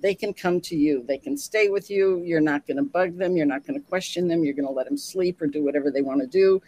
[0.00, 1.04] they can come to you.
[1.06, 2.22] They can stay with you.
[2.24, 3.36] You're not going to bug them.
[3.36, 4.44] You're not going to question them.
[4.44, 6.60] You're going to let them sleep or do whatever they want to do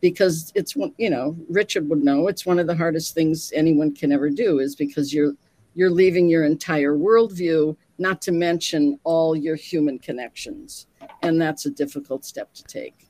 [0.00, 3.94] because it's one, you know, Richard would know it's one of the hardest things anyone
[3.94, 5.34] can ever do is because you're
[5.74, 10.88] you're leaving your entire worldview, not to mention all your human connections.
[11.22, 13.06] And that's a difficult step to take.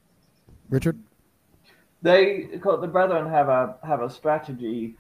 [0.69, 0.99] Richard?
[2.03, 4.97] they the brethren have a have a strategy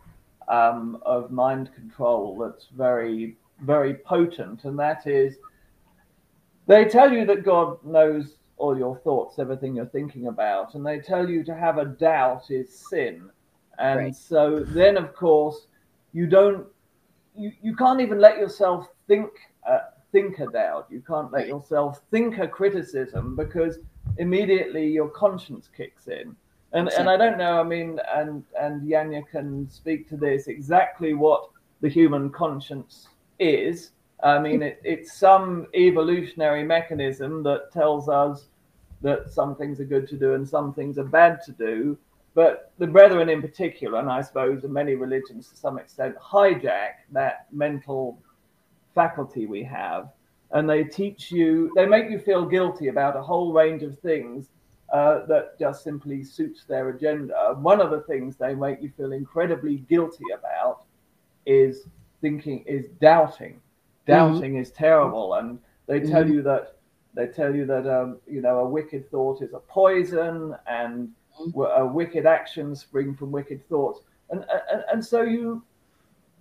[0.48, 5.38] um, of mind control that's very very potent, and that is
[6.66, 11.00] they tell you that God knows all your thoughts, everything you're thinking about, and they
[11.00, 13.30] tell you to have a doubt is sin.
[13.78, 14.14] And Right.
[14.14, 15.66] so then, of course,
[16.12, 16.66] you don't,
[17.34, 19.30] you, you can't even let yourself think,
[19.66, 19.78] uh,
[20.12, 20.86] think a doubt.
[20.90, 23.78] You can't let yourself think a criticism because
[24.18, 26.36] immediately your conscience kicks in.
[26.72, 31.14] And, and I don't know, I mean, and, and Janja can speak to this exactly
[31.14, 31.48] what
[31.80, 33.08] the human conscience
[33.40, 33.90] is.
[34.22, 38.46] I mean, it, it's some evolutionary mechanism that tells us
[39.00, 41.98] that some things are good to do and some things are bad to do.
[42.34, 47.46] But the brethren, in particular, and I suppose many religions to some extent, hijack that
[47.50, 48.18] mental
[48.94, 50.10] faculty we have.
[50.52, 54.48] And they teach you, they make you feel guilty about a whole range of things
[54.92, 57.56] uh, that just simply suits their agenda.
[57.60, 60.84] One of the things they make you feel incredibly guilty about
[61.46, 61.86] is
[62.20, 63.60] thinking, is doubting.
[64.06, 66.76] Doubting is terrible, and they tell you that
[67.14, 71.10] they tell you that um, you know a wicked thought is a poison, and
[71.52, 75.62] w- uh, wicked actions spring from wicked thoughts, and and, and so you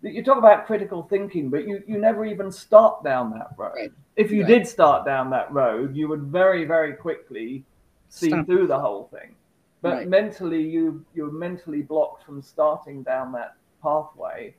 [0.02, 3.74] you talk about critical thinking, but you, you never even start down that road.
[3.76, 3.92] Right.
[4.16, 4.48] If you Right.
[4.48, 7.66] did start down that road, you would very, very quickly
[8.08, 8.46] see Stop.
[8.46, 9.36] through the whole thing.
[9.82, 10.08] But Right.
[10.08, 14.56] mentally, you you're mentally blocked from starting down that pathway,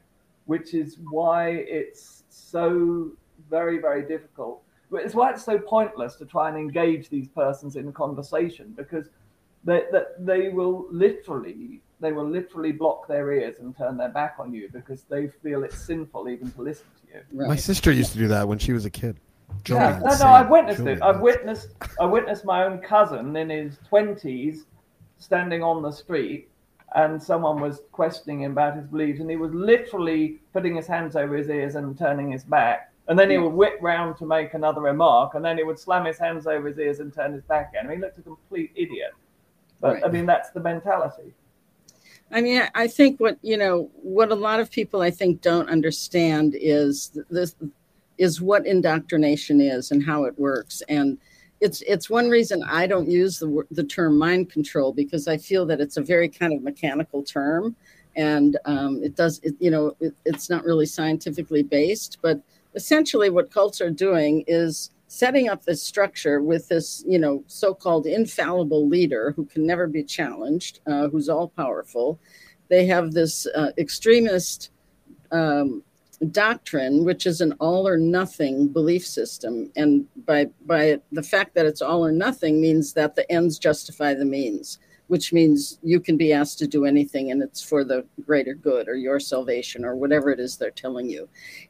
[0.50, 3.12] which is why it's so
[3.48, 4.64] very, very difficult.
[4.90, 9.10] But It's why it's so pointless to try and engage these persons in conversation because
[9.62, 14.36] they, that they will literally they will literally block their ears and turn their back
[14.40, 17.46] on you because they feel it's sinful even to listen to you.
[17.46, 19.20] My sister used to do that when she was a kid.
[19.62, 20.26] Drove Yeah, no, no.
[20.26, 21.02] I've witnessed Drove me it.
[21.02, 21.68] I've witnessed,
[22.00, 24.66] I witnessed my own cousin in his twenties
[25.18, 26.49] standing on the street,
[26.94, 31.16] and someone was questioning him about his beliefs, and he was literally putting his hands
[31.16, 34.54] over his ears and turning his back, and then he would whip round to make
[34.54, 37.42] another remark, and then he would slam his hands over his ears and turn his
[37.44, 37.86] back again.
[37.86, 39.12] I mean, he looked a complete idiot.
[39.80, 41.32] But I mean, that's the mentality.
[42.30, 45.40] I mean, I- I think what you know, what a lot of people I think
[45.40, 47.54] don't understand is this
[48.18, 51.18] is what indoctrination is and how it works, and
[51.60, 55.66] it's it's one reason I don't use the the term mind control because I feel
[55.66, 57.76] that it's a very kind of mechanical term,
[58.16, 62.40] and um, it does it, you know it, it's not really scientifically based, but
[62.74, 68.06] essentially what cults are doing is setting up this structure with this you know so-called
[68.06, 72.18] infallible leader who can never be challenged uh, who's all powerful
[72.68, 74.70] they have this uh, extremist
[75.32, 75.82] um,
[76.26, 79.70] doctrine, which is an all or nothing belief system.
[79.76, 84.14] And by, by the fact that it's all or nothing means that the ends justify
[84.14, 88.04] the means, which means you can be asked to do anything and it's for the
[88.24, 91.28] greater good or your salvation or whatever it is they're telling you.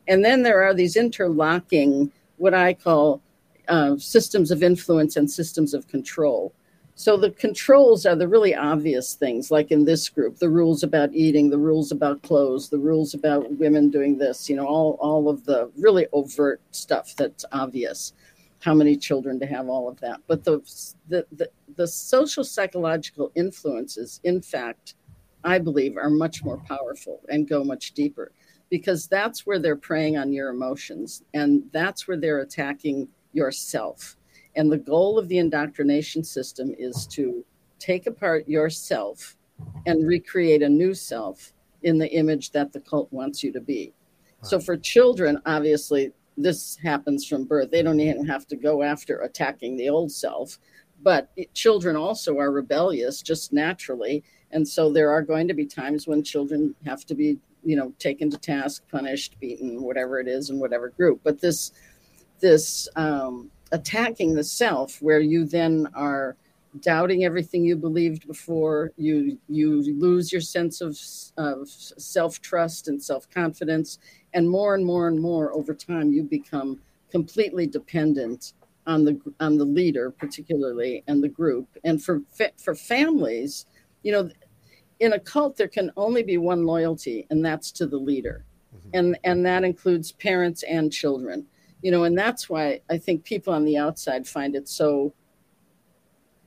[0.08, 3.22] And then there are these interlocking, what I call
[3.68, 6.52] uh, systems of influence and systems of control
[7.00, 11.14] so the controls are the really obvious things, like in this group, the rules about
[11.14, 15.30] eating, the rules about clothes, the rules about women doing this, you know, all, all
[15.30, 18.12] of the really overt stuff that's obvious.
[18.58, 20.20] How many children to have, all of that.
[20.26, 20.60] But the,
[21.08, 24.96] the, the, the social psychological influences, in fact,
[25.42, 28.30] I believe, are much more powerful and go much deeper
[28.68, 34.18] because that's where they're preying on your emotions and that's where they're attacking yourself
[34.56, 37.44] and the goal of the indoctrination system is to
[37.78, 39.36] take apart yourself
[39.86, 43.92] and recreate a new self in the image that the cult wants you to be.
[44.42, 44.48] Wow.
[44.48, 47.70] So for children, obviously, this happens from birth.
[47.70, 50.58] They don't even have to go after attacking the old self.
[51.02, 54.22] But it, children also are rebellious just naturally.
[54.50, 57.92] And so there are going to be times when children have to be, you know,
[57.98, 61.20] taken to task, punished, beaten, whatever it is in whatever group.
[61.22, 61.72] But this,
[62.40, 66.36] this, um, attacking the self where you then are
[66.80, 68.92] doubting everything you believed before.
[68.96, 70.98] You you lose your sense of,
[71.36, 73.98] of self-trust and self-confidence.
[74.34, 76.80] And more and more and more over time you become
[77.10, 78.52] completely dependent
[78.86, 81.66] on the on the leader particularly and the group.
[81.84, 82.22] And for
[82.56, 83.66] for families
[84.02, 84.30] you know
[85.00, 88.44] in a cult there can only be one loyalty and that's to the leader.
[88.72, 88.90] Mm-hmm.
[88.94, 91.44] and and that includes parents and children
[91.82, 95.12] you know and that's why i think people on the outside find it so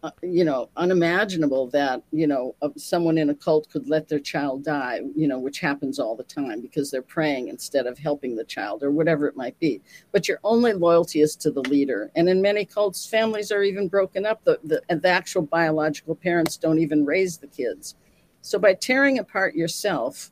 [0.04, 4.62] uh, you know unimaginable that you know someone in a cult could let their child
[4.64, 8.44] die you know which happens all the time because they're praying instead of helping the
[8.44, 9.82] child or whatever it might be.
[10.12, 12.12] But your only loyalty is to the leader.
[12.16, 14.44] And in many cults families are even broken up.
[14.44, 17.96] The, the, the actual biological parents don't even raise the kids.
[18.42, 20.32] So by tearing apart yourself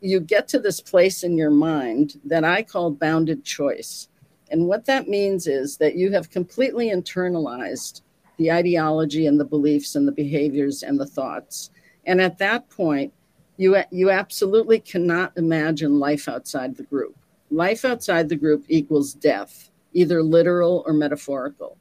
[0.00, 4.08] you get to this place in your mind that I call bounded choice.
[4.50, 8.02] And what that means is that you have completely internalized
[8.36, 11.70] the ideology and the beliefs and the behaviors and the thoughts.
[12.06, 13.12] And at that point,
[13.56, 17.16] you, you absolutely cannot imagine life outside the group.
[17.50, 21.76] Life outside the group equals death, either literal or metaphorical.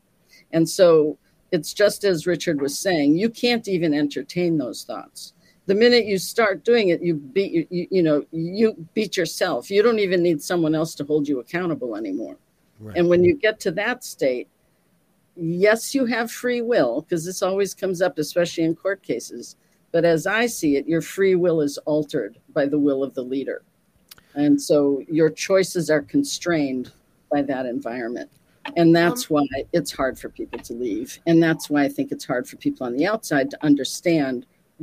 [0.52, 1.18] And so
[1.52, 5.33] it's just as Richard was saying, you can't even entertain those thoughts
[5.66, 9.72] the minute you start doing it you beat you, you know you beat yourself.
[9.72, 12.38] You don't even need someone else to hold you accountable anymore.
[12.80, 12.98] Right.
[12.98, 14.50] and when you get to that state
[15.38, 19.56] yes you have free will because this always comes up especially in court cases.
[19.92, 23.22] But as i see it your free will is altered by the will of the
[23.22, 23.64] leader.
[24.36, 26.92] And so your choices are constrained
[27.32, 28.32] by that environment.
[28.76, 31.20] And that's um, why it's hard for people to leave.
[31.28, 34.46] And that's why i think it's hard for people on the outside to understand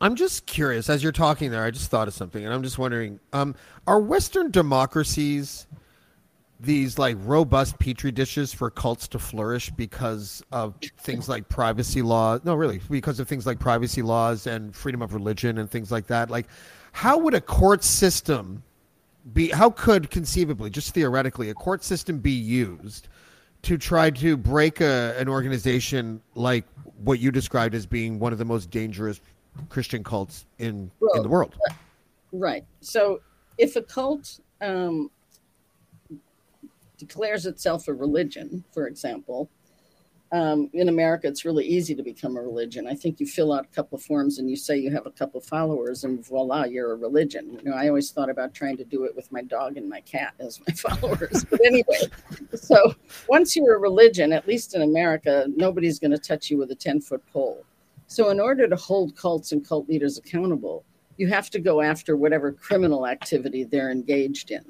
[0.00, 0.88] I'm just curious.
[0.88, 3.54] As you're talking there, I just thought of something, and I'm just wondering: um,
[3.86, 5.66] Are Western democracies
[6.62, 12.40] these like robust petri dishes for cults to flourish because of things like privacy laws?
[12.44, 16.06] No, really, because of things like privacy laws and freedom of religion and things like
[16.06, 16.30] that.
[16.30, 16.46] Like,
[16.92, 18.62] how would a court system
[19.34, 19.50] be?
[19.50, 23.08] How could conceivably, just theoretically, a court system be used?
[23.62, 26.64] to try to break a, an organization like
[27.02, 29.20] what you described as being one of the most dangerous
[29.68, 31.56] Christian cults in well, in the world.
[32.32, 32.64] Right.
[32.80, 33.20] So
[33.58, 35.10] if a cult um,
[36.98, 39.48] declares itself a religion, for example,
[40.32, 42.86] um, in America, it's really easy to become a religion.
[42.86, 45.10] I think you fill out a couple of forms and you say you have a
[45.10, 47.58] couple of followers, and voila, you're a religion.
[47.64, 50.00] You know, I always thought about trying to do it with my dog and my
[50.02, 51.44] cat as my followers.
[51.50, 52.02] but anyway,
[52.54, 52.94] so
[53.28, 56.76] once you're a religion, at least in America, nobody's going to touch you with a
[56.76, 57.64] 10 foot pole.
[58.10, 60.84] So, in order to hold cults and cult leaders accountable,
[61.16, 64.64] you have to go after whatever criminal activity they're engaged in.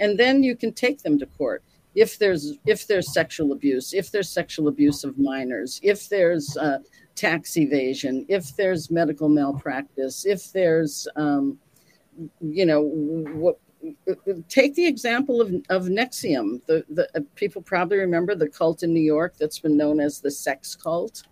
[0.00, 1.62] And then you can take them to court
[1.94, 6.78] if there's if there's sexual abuse, if there's sexual abuse of minors, if there's uh,
[7.14, 11.58] tax evasion, if there's medical malpractice, if there's um,
[12.40, 13.58] you know what
[14.48, 16.64] take the example of, of NXIVM.
[16.64, 20.18] The, the uh, people probably remember the cult in New York that's been known as
[20.18, 21.24] the sex cult.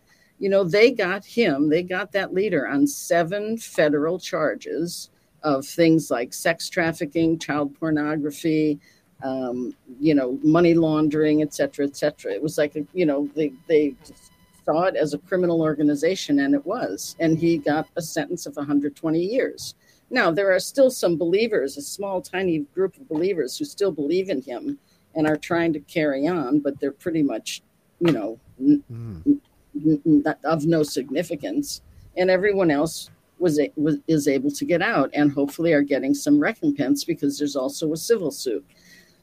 [0.45, 5.09] You know, they got him, they got that leader on seven federal charges
[5.43, 8.79] of things like sex trafficking, child pornography,
[9.23, 12.31] um, you know, money laundering, et cetera, et cetera.
[12.31, 13.95] It was like, a, you know, they, they
[14.67, 17.17] saw it as a criminal organization, and it was.
[17.21, 19.75] And he got a sentence of 120 years.
[20.11, 24.29] Now, there are still some believers, a small, tiny group of believers who still believe
[24.29, 24.79] in him
[25.15, 27.63] and are trying to carry on, but they're pretty much,
[28.01, 29.41] you know, mm.
[30.45, 31.83] Of no significance.
[32.17, 36.39] And everyone else was, was is able to get out and hopefully are getting some
[36.39, 38.65] recompense because there's also a civil suit.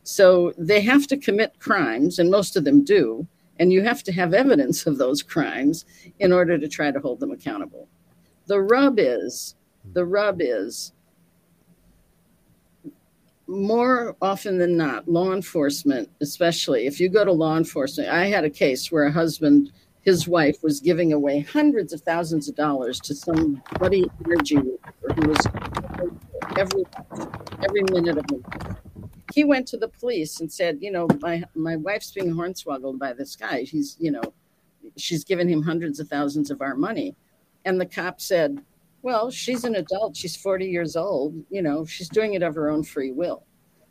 [0.04, 3.28] So they have to commit crimes, and most of them do,
[3.60, 5.86] and you have to have evidence of those crimes
[6.20, 7.88] in order to try to hold them accountable.
[8.48, 9.56] The rub is,
[9.94, 10.94] the rub is,
[13.48, 18.46] more often than not, law enforcement, especially if you go to law enforcement, I had
[18.46, 19.72] a case where a husband,
[20.02, 25.28] his wife was giving away hundreds of thousands of dollars to some buddy energy who
[25.28, 25.48] was
[26.58, 26.84] every
[27.64, 28.72] every minute of it
[29.34, 33.14] he went to the police and said, you know, my my wife's being hornswoggled by
[33.14, 33.64] this guy.
[33.64, 34.22] He's, you know,
[34.98, 37.16] she's given him hundreds of thousands of our money.
[37.66, 38.62] And the cop said,
[39.02, 40.16] well, she's an adult.
[40.16, 41.36] She's 40 years old.
[41.50, 43.44] You know, she's doing it of her own free will.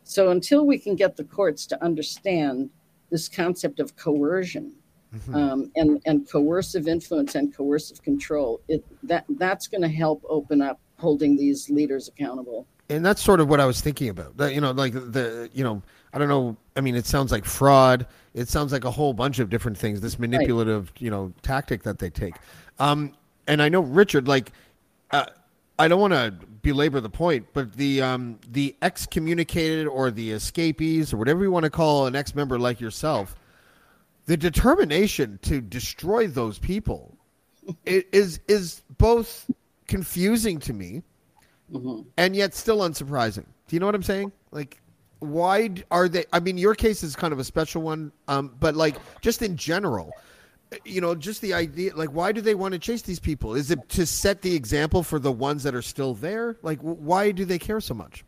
[0.05, 2.71] So until we can get the courts to understand
[3.11, 4.73] this concept of coercion
[5.15, 5.35] mm-hmm.
[5.35, 10.63] um, and, and coercive influence and coercive control, it, that, that's going to help open
[10.63, 14.37] up holding these leaders accountable and that's sort of what I was thinking about.
[14.37, 15.83] That, you know, like the you know,
[16.13, 16.57] I don't know.
[16.77, 18.07] I mean, it sounds like fraud.
[18.35, 20.01] It sounds like a whole bunch of different things.
[20.01, 21.03] This manipulative, right.
[21.03, 22.35] you know, tactic that they take.
[22.79, 23.15] Um,
[23.47, 24.53] and I know Richard, like,
[25.13, 25.27] uh,
[25.79, 31.13] I don't want to belabor the point, but the um, the excommunicated or the escapees
[31.13, 33.37] or whatever you want to call an ex member like yourself,
[34.27, 37.17] the determination to destroy those people
[37.87, 39.51] is is both
[39.87, 41.03] confusing to me
[41.73, 42.03] mm-hmm.
[42.17, 43.47] and yet still unsurprising.
[43.67, 44.33] Do you know what I'm saying?
[44.51, 44.81] Like,
[45.21, 46.25] why are they?
[46.33, 49.57] I mean, your case is kind of a special one, um, but like just in
[49.57, 50.13] general,
[50.85, 53.55] you know, just the idea, like, why do they want to chase these people?
[53.55, 56.57] Is it to set the example for the ones that are still there?
[56.63, 58.25] Like, why do they care so much?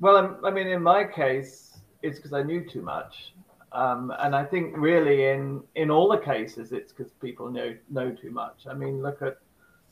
[0.00, 1.69] Well, I mean, in my case,
[2.02, 3.34] it's because I knew too much.
[3.72, 8.10] Um, and I think really in in all the cases, it's because people know know
[8.10, 8.66] too much.
[8.68, 9.38] I mean, look at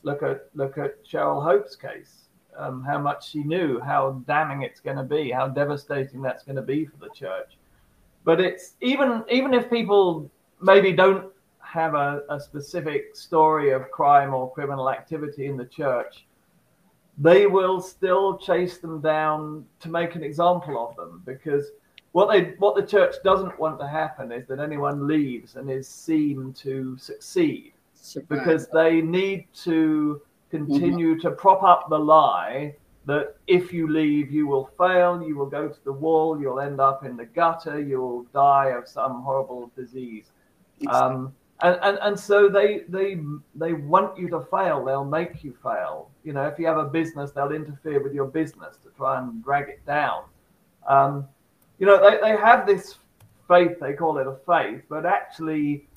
[0.03, 2.25] look at look at Cheryl Hope's case.
[2.57, 6.57] Um, how much she knew, how damning it's going to be, how devastating that's going
[6.57, 7.57] to be for the church.
[8.25, 10.29] But it's even even if people
[10.61, 16.25] maybe don't have a, a specific story of crime or criminal activity in the church,
[17.17, 21.71] they will still chase them down to make an example of them because
[22.11, 25.87] what they what the church doesn't want to happen is that anyone leaves and is
[25.87, 27.73] seen to succeed
[28.27, 31.21] because they need to continue mm-hmm.
[31.21, 32.73] to prop up the lie
[33.05, 36.79] that if you leave, you will fail, you will go to the wall, you'll end
[36.79, 40.31] up in the gutter, you'll die of some horrible disease.
[40.79, 41.01] Exactly.
[41.01, 43.19] Um, and, and, and so they they
[43.55, 44.85] they want you to fail.
[44.85, 46.09] They'll make you fail.
[46.23, 49.43] You know, if you have a business, they'll interfere with your business to try and
[49.43, 50.23] drag it down.
[50.87, 51.27] Um,
[51.79, 52.95] you know, they, they have this
[53.47, 53.79] faith.
[53.79, 55.87] They call it a faith, but actually,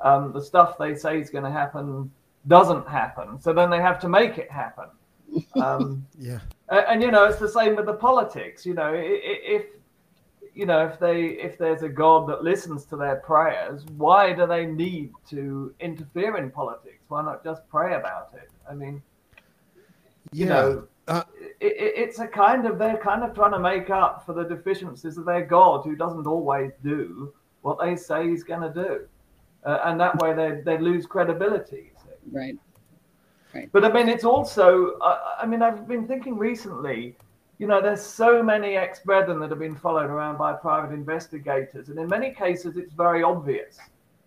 [0.00, 2.10] um, the stuff they say is going to happen
[2.46, 3.40] doesn't happen.
[3.40, 4.86] So then they have to make it happen.
[5.54, 6.38] Um, yeah.
[6.70, 8.64] And, and, you know, it's the same with the politics.
[8.64, 9.66] You know, if
[10.54, 14.46] you know if they if there's a God that listens to their prayers, why do
[14.46, 17.02] they need to interfere in politics?
[17.08, 18.50] Why not just pray about it?
[18.70, 19.02] I mean,
[20.32, 20.88] you know.
[21.08, 21.24] Uh,
[21.60, 25.18] it, it's a kind of they're kind of trying to make up for the deficiencies
[25.18, 27.32] of their God, who doesn't always do
[27.62, 29.08] what they say he's going to do
[29.64, 31.92] uh, and that way they they lose credibility.
[32.30, 32.56] Right.
[33.54, 33.68] Right.
[33.72, 34.98] But I mean, it's also.
[34.98, 37.16] Uh, I mean, I've been thinking recently.
[37.58, 41.88] you know, there's so many ex brethren that have been followed around by private investigators,
[41.88, 43.78] and in many cases, it's very obvious.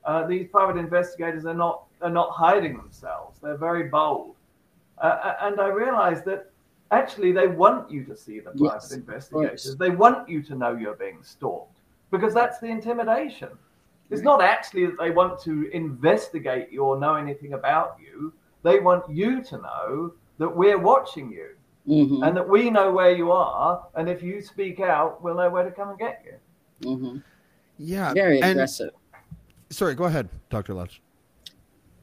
[0.04, 4.36] Uh, these private investigators are not are not hiding themselves; they're very bold.
[4.98, 6.51] Uh, uh and I realize that
[6.92, 9.76] actually they want you to see the private yes, investigators.
[9.78, 11.80] They want you to know you're being stalked
[12.12, 13.50] because that's the intimidation.
[14.10, 18.34] It's not actually that they want to investigate you or know anything about you.
[18.62, 21.56] They want you to know that we're watching you
[21.88, 22.22] mm-hmm.
[22.24, 23.88] and that we know where you are.
[23.96, 26.90] And if you speak out, we'll know where to come and get you.
[26.90, 27.18] Mm-hmm.
[27.78, 28.14] Yeah.
[28.14, 28.92] Very and, aggressive.
[29.70, 30.74] Sorry, go ahead, Dr.
[30.74, 31.00] Lutz.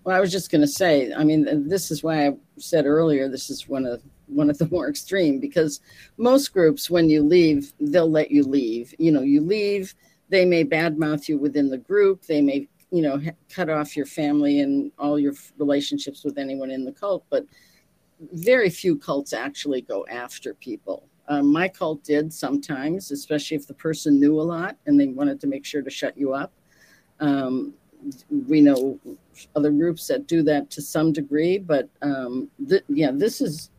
[0.05, 3.28] Well, I was just going to say, I mean, this is why I said earlier,
[3.28, 5.80] this is one of one of the more extreme because
[6.16, 8.94] most groups, when you leave, they'll let you leave.
[8.98, 9.94] You know, you leave,
[10.28, 14.60] they may badmouth you within the group, they may, you know, cut off your family
[14.60, 17.44] and all your relationships with anyone in the cult, but
[18.32, 21.08] very few cults actually go after people.
[21.28, 25.40] Um, my cult did sometimes, especially if the person knew a lot and they wanted
[25.42, 26.52] to make sure to shut you up.
[27.20, 27.74] Um,
[28.46, 28.98] we know
[29.54, 33.70] other groups that do that to some degree, but um, th- yeah, this is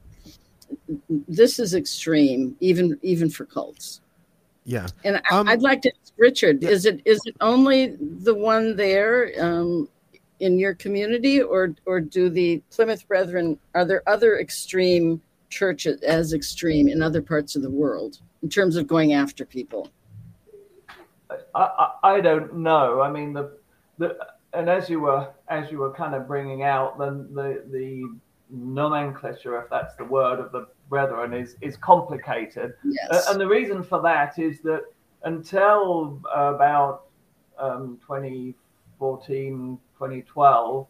[1.28, 4.02] this is extreme, even even for cults.
[4.66, 6.70] Yeah, and I, would um, like to ask Richard: yeah.
[6.70, 9.32] Is it is it only the one there?
[9.40, 9.90] Um,
[10.40, 16.34] in your community, or or do the Plymouth Brethren are there other extreme churches as
[16.34, 19.90] extreme in other parts of the world in terms of going after people?
[21.30, 23.02] I, I, I don't know.
[23.02, 23.58] I mean the
[23.98, 24.18] the
[24.54, 28.04] and as you were as you were kind of bringing out then the the
[28.50, 32.74] nomenclature, if that's the word of the brethren, is is complicated.
[32.84, 33.08] Yes.
[33.12, 34.84] Uh, and the reason for that is that
[35.24, 37.06] until about
[37.58, 40.88] um, 2014, 2012,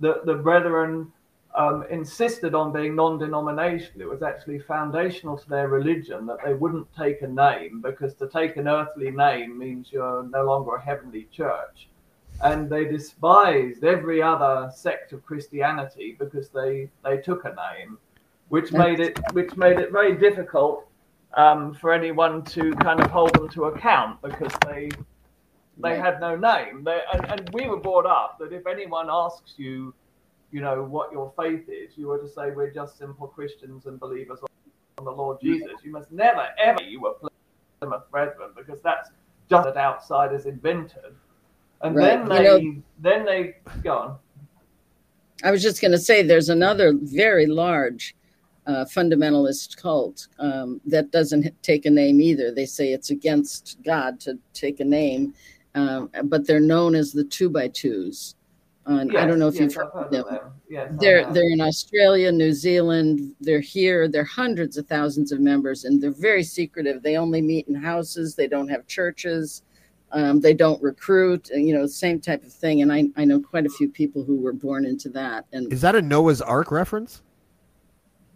[0.00, 1.12] the, the brethren
[1.54, 4.02] um, insisted on being non denominational.
[4.02, 8.28] It was actually foundational to their religion that they wouldn't take a name because to
[8.28, 11.88] take an earthly name means you're no longer a heavenly church.
[12.42, 17.98] And they despised every other sect of Christianity because they, they took a name,
[18.48, 20.86] which made it which made it very difficult
[21.36, 24.88] um, for anyone to kind of hold them to account because they
[25.78, 26.00] they right.
[26.00, 26.84] had no name.
[26.84, 29.94] They, and, and we were brought up that if anyone asks you,
[30.50, 34.00] you know, what your faith is, you were to say, we're just simple Christians and
[34.00, 34.40] believers
[34.98, 35.70] on the Lord Jesus.
[35.84, 37.14] You must never, ever, you were
[37.80, 39.10] Plymouth Brethren, because that's
[39.48, 41.14] just that outsiders invented.
[41.82, 42.18] And right.
[42.18, 44.18] then they, you know, then they, go on.
[45.44, 48.16] I was just going to say there's another very large
[48.66, 52.52] uh, fundamentalist cult um, that doesn't take a name either.
[52.52, 55.34] They say it's against God to take a name,
[55.74, 58.34] um, but they're known as the two by twos.
[58.84, 60.24] Uh, yes, I don't know if yes, you've heard, of them.
[60.30, 60.38] them.
[60.68, 63.34] Yes, they're they're in Australia, New Zealand.
[63.40, 64.08] They're here.
[64.08, 67.02] They're hundreds of thousands of members, and they're very secretive.
[67.02, 68.34] They only meet in houses.
[68.34, 69.62] They don't have churches.
[70.12, 71.50] Um, they don't recruit.
[71.50, 72.82] You know, same type of thing.
[72.82, 75.46] And I I know quite a few people who were born into that.
[75.52, 77.22] And is that a Noah's Ark reference?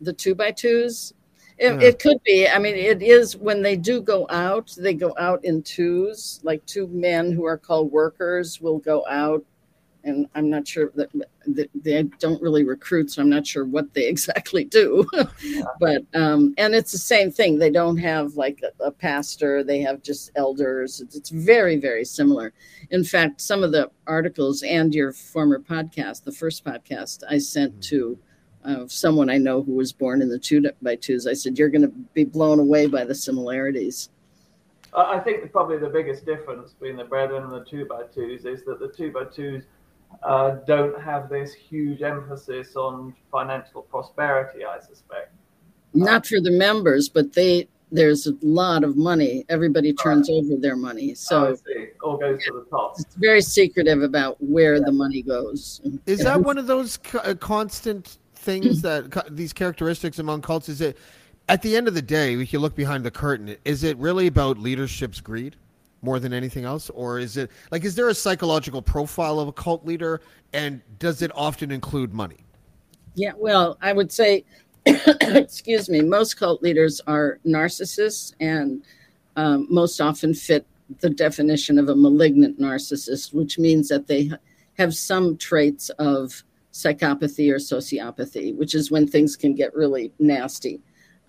[0.00, 1.14] The two by twos.
[1.58, 1.88] It, yeah.
[1.88, 2.48] it, could be.
[2.48, 6.64] I mean, it is when they do go out, they go out in twos, like
[6.66, 9.44] two men who are called workers will go out.
[10.05, 11.11] And I'm not sure that,
[11.46, 15.07] that they don't really recruit, so I'm not sure what they exactly do.
[15.80, 17.59] but, um, and it's the same thing.
[17.59, 21.00] They don't have like a, a pastor, they have just elders.
[21.00, 22.53] It's, it's very, very similar.
[22.90, 27.72] In fact, some of the articles and your former podcast, the first podcast I sent
[27.72, 27.80] mm-hmm.
[27.80, 28.18] to,
[28.64, 31.26] of someone I know who was born in the two by twos.
[31.26, 34.11] I said, You're going to be blown away by the similarities.
[34.94, 38.62] I think probably the biggest difference between the brethren and the two by twos is
[38.64, 39.64] that the two by twos
[40.22, 45.32] uh, don't have this huge emphasis on financial prosperity, I suspect.
[45.94, 49.44] Not for the members, but they there's a lot of money.
[49.50, 50.36] Everybody turns right.
[50.36, 51.14] over their money.
[51.14, 51.54] So
[52.02, 52.94] all goes to the top.
[52.98, 54.84] It's very secretive about where yeah.
[54.86, 55.82] the money goes.
[56.06, 60.96] Is that one of those uh, constant things that these characteristics among cults is it
[61.48, 64.26] at the end of the day if you look behind the curtain is it really
[64.26, 65.54] about leadership's greed
[66.03, 66.90] more than anything else?
[66.90, 70.20] Or is it like is there a psychological profile of a cult leader?
[70.53, 72.38] And does it often include money?
[73.14, 74.42] Yeah well i would say
[74.86, 78.82] excuse me most cult leaders are narcissists and
[79.36, 80.66] um, most often fit
[81.00, 84.30] the definition of a malignant narcissist which means that they
[84.78, 86.42] have some traits of
[86.72, 90.80] psychopathy or sociopathy, which is when things can get really nasty.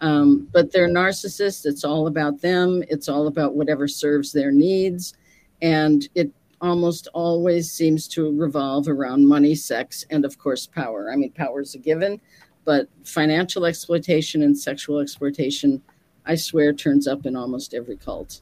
[0.03, 1.65] Um, but they're narcissists.
[1.65, 2.83] It's all about them.
[2.89, 5.13] It's all about whatever serves their needs.
[5.61, 6.29] And it
[6.59, 11.09] almost always seems to revolve around money, sex, and of course, power.
[11.11, 12.19] I mean, power is a given,
[12.65, 15.81] but financial exploitation and sexual exploitation
[16.25, 18.41] I swear, turns up in almost every cult,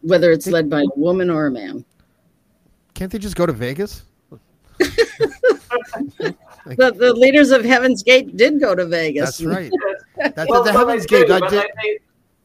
[0.00, 1.84] whether it's led by a woman or a man.
[2.94, 4.04] Can't they just go to Vegas?
[6.66, 9.38] The, the leaders of Heaven's Gate did go to Vegas.
[9.38, 9.72] That's right.
[10.16, 11.26] That's Well, the Heaven's they Gate.
[11.28, 11.50] do, I did.
[11.50, 11.98] they, need,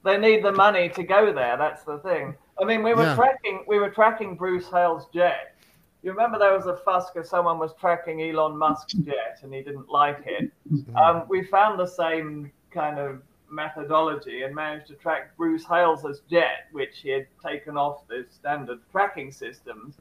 [0.03, 1.57] they need the money to go there.
[1.57, 2.35] That's the thing.
[2.61, 3.15] I mean, we were Yeah.
[3.15, 5.55] tracking we were tracking Bruce Hales' jet.
[6.03, 9.61] You remember there was a fuss because someone was tracking Elon Musk's jet and he
[9.63, 10.51] didn't like it.
[10.71, 10.95] Mm-hmm.
[10.95, 16.67] Um, we found the same kind of methodology and managed to track Bruce Hales' jet,
[16.71, 19.95] which he had taken off the standard tracking systems.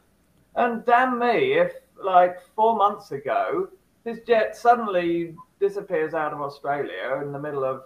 [0.56, 3.68] And damn me, if like four months ago,
[4.04, 7.82] his jet suddenly disappears out of Australia in the middle of,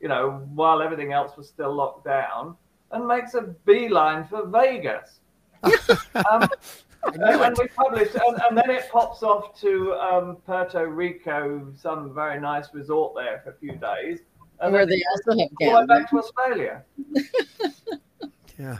[0.00, 2.56] you know, while everything else was still locked down,
[2.92, 5.20] and makes a beeline for Vegas.
[5.62, 6.48] um,
[7.02, 12.14] and, and we published, and, and then it pops off to um, Puerto Rico, some
[12.14, 14.20] very nice resort there for a few days,
[14.60, 16.84] and Where then they also have all the back to Australia.
[18.58, 18.78] Yeah.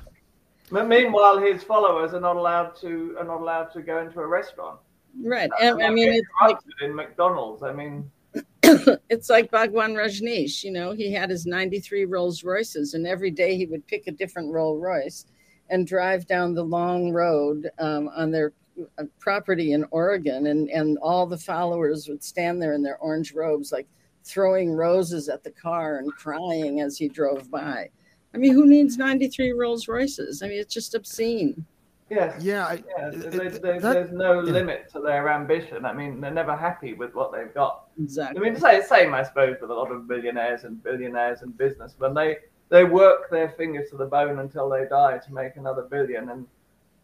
[0.71, 4.27] But meanwhile, his followers are not allowed to are not allowed to go into a
[4.27, 4.81] restaurant.
[5.23, 5.51] Right.
[5.61, 7.63] And, I mean, it's like in McDonald's.
[7.63, 8.11] I mean,
[9.09, 10.65] it's like Bhagwan Rajneesh.
[10.65, 14.13] You know, he had his 93 Rolls Royces, and every day he would pick a
[14.13, 15.27] different Rolls Royce
[15.71, 18.53] and drive down the long road um, on their
[18.99, 20.49] uh, property in Oregon.
[20.49, 23.89] And, and all the followers would stand there in their orange robes, like
[24.25, 27.89] throwing roses at the car and crying as he drove by.
[28.35, 30.43] I mean, who needs 93 Rolls Royces?
[30.43, 31.65] I mean, it's just obscene.
[32.11, 32.67] Yes, Yeah.
[32.67, 33.09] I, yeah.
[33.09, 34.53] it- there- it- there- that- there's no yeah.
[34.53, 35.85] limit to their ambition.
[35.85, 37.85] I mean, they're never happy with what they've got.
[38.01, 38.43] Exactly.
[38.45, 38.73] I Exactly.
[38.73, 42.15] mean, say same, I suppose, with a lot of billionaires and billionaires and businessmen.
[42.15, 42.39] They
[42.69, 46.47] they work their fingers to the bone until they die to make another billion, and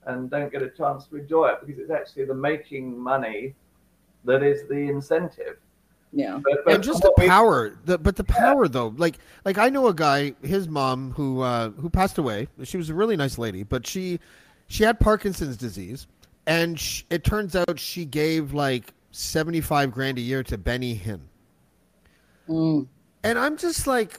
[0.06, 3.54] and don't get a chance to enjoy it because it's actually the making money
[4.24, 5.58] that is the incentive.
[6.12, 6.40] yeah.
[6.42, 9.56] But, but and just the what we- power the but the power though like like
[9.58, 13.16] i know a guy his mom who uh who passed away she was a really
[13.16, 14.18] nice lady but she
[14.72, 16.06] she had parkinson's disease
[16.46, 21.20] and sh- it turns out she gave like 75 grand a year to benny hinn.
[22.48, 22.86] Mm.
[23.22, 24.18] and i'm just like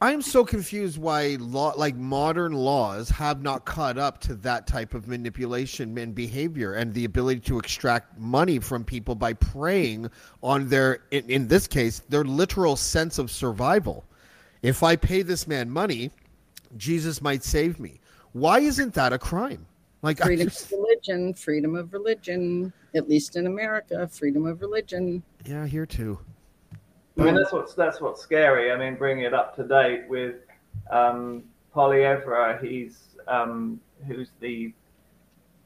[0.00, 4.94] i'm so confused why law like modern laws have not caught up to that type
[4.94, 10.10] of manipulation and behavior and the ability to extract money from people by preying
[10.42, 14.06] on their in, in this case their literal sense of survival.
[14.62, 16.10] If i pay this man money
[16.76, 18.00] jesus might save me
[18.32, 19.66] why isn't that a crime
[20.02, 25.22] like freedom just- of religion, freedom of religion, at least in America, freedom of religion.
[25.44, 26.18] yeah here too
[27.18, 28.72] I mean, that's what's that's what's scary.
[28.72, 30.36] I mean, bringing it up to date with
[30.90, 34.72] um, Poilievre, he's um, who's the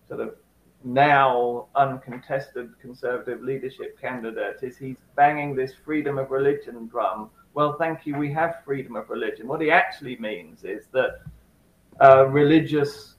[0.08, 0.34] sort of
[0.82, 4.56] now uncontested conservative leadership candidate.
[4.62, 7.30] Is he's banging this freedom of religion drum?
[7.54, 8.16] Well, thank you.
[8.16, 9.46] We have freedom of religion.
[9.46, 11.20] What he actually means is that
[12.00, 13.14] uh, religious,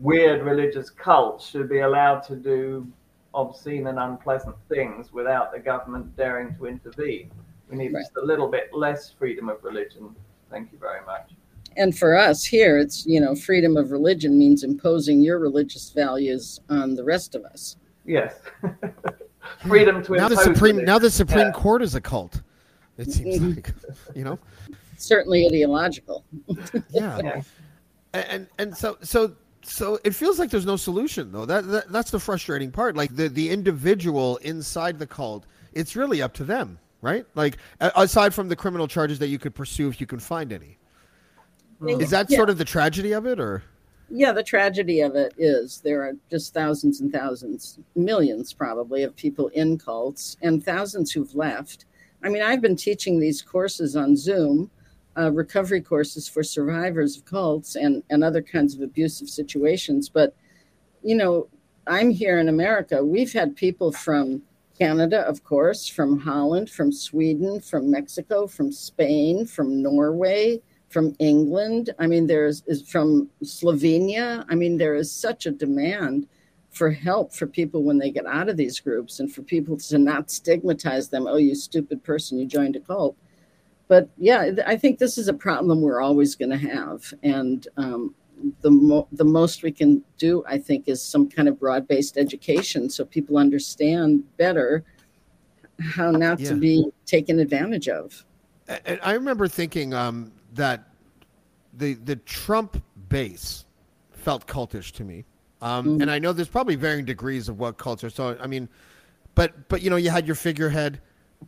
[0.00, 2.86] weird religious cults should be allowed to do
[3.34, 7.30] obscene and unpleasant things without the government daring to intervene.
[7.70, 8.00] We need Right.
[8.02, 10.14] just a little bit less freedom of religion.
[10.50, 11.32] Thank you very much.
[11.76, 16.60] And for us here, it's, you know, freedom of religion means imposing your religious values
[16.70, 17.76] on the rest of us.
[18.06, 18.34] Yes.
[19.68, 20.84] freedom to now the supreme religion.
[20.86, 21.52] now the supreme Yeah.
[21.52, 22.42] court is a cult
[22.98, 23.72] it seems like
[24.14, 24.38] you know
[24.98, 26.24] Certainly ideological.
[26.90, 27.42] yeah Yeah.
[28.28, 31.44] And and so so so it feels like there's no solution though.
[31.46, 32.96] That, that that's the frustrating part.
[32.96, 37.24] Like the the individual inside the cult it's really up to them right?
[37.34, 40.78] Like aside from the criminal charges that you could pursue if you can find any.
[41.86, 42.36] Is that Yeah.
[42.36, 43.62] sort of the tragedy of it or?
[44.08, 49.14] Yeah, the tragedy of it is there are just thousands and thousands, millions probably, of
[49.16, 51.86] people in cults and thousands who've left.
[52.22, 54.70] I mean, I've been teaching these courses on Zoom,
[55.18, 60.08] uh, recovery courses for survivors of cults and, and other kinds of abusive situations.
[60.08, 60.34] But,
[61.02, 61.48] you know,
[61.86, 63.04] I'm here in America.
[63.04, 64.42] We've had people from
[64.78, 71.90] Canada, of course, from Holland, from Sweden, from Mexico, from Spain, from Norway, from England.
[71.98, 74.44] I mean, there's is from Slovenia.
[74.48, 76.26] I mean, there is such a demand
[76.70, 79.98] for help for people when they get out of these groups and for people to
[79.98, 81.26] not stigmatize them.
[81.26, 83.16] Oh, you stupid person, you joined a cult.
[83.88, 87.12] But yeah, I think this is a problem we're always going to have.
[87.22, 88.14] And um,
[88.60, 92.18] the, mo- the most we can do, I think, is some kind of broad based
[92.18, 94.84] education so people understand better
[95.80, 96.50] how not Yeah.
[96.50, 98.24] to be taken advantage of.
[98.86, 100.88] and i remember thinking um that
[101.74, 103.64] the the trump base
[104.10, 105.24] felt cultish to me
[105.60, 108.68] um and i know there's probably varying degrees of what cults are so i mean
[109.36, 111.00] but but you know you had your figurehead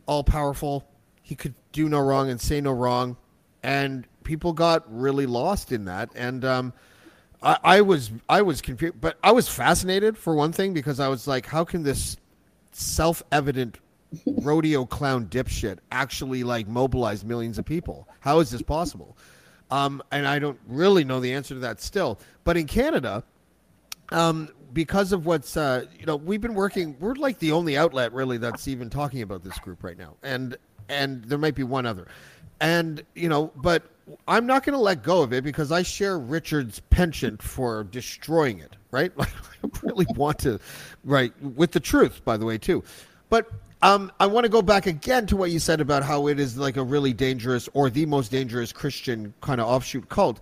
[0.05, 0.87] all powerful
[1.29, 3.15] he could do no wrong and say no wrong
[3.63, 6.73] and people got really lost in that, and um,
[7.41, 11.07] I, I was I was confused, but I was fascinated for one thing because I
[11.07, 12.17] was like, how can this
[12.71, 13.79] self-evident
[14.25, 18.07] rodeo clown dipshit actually like mobilize millions of people?
[18.19, 19.17] How is this possible?
[19.71, 22.19] Um, and I don't really know the answer to that still.
[22.43, 23.23] But in Canada,
[24.09, 26.95] um, because of what's uh, you know, we've been working.
[26.99, 30.57] We're like the only outlet really that's even talking about this group right now, and
[30.89, 32.07] and there might be one other,
[32.59, 33.83] and you know, but
[34.27, 38.59] I'm not going to let go of it because I share Richard's penchant for destroying
[38.59, 38.75] it.
[38.91, 39.27] Right, I
[39.83, 40.59] really want to,
[41.03, 42.83] right, with the truth, by the way, too.
[43.29, 46.39] But um, I want to go back again to what you said about how it
[46.39, 50.41] is like a really dangerous or the most dangerous Christian kind of offshoot cult.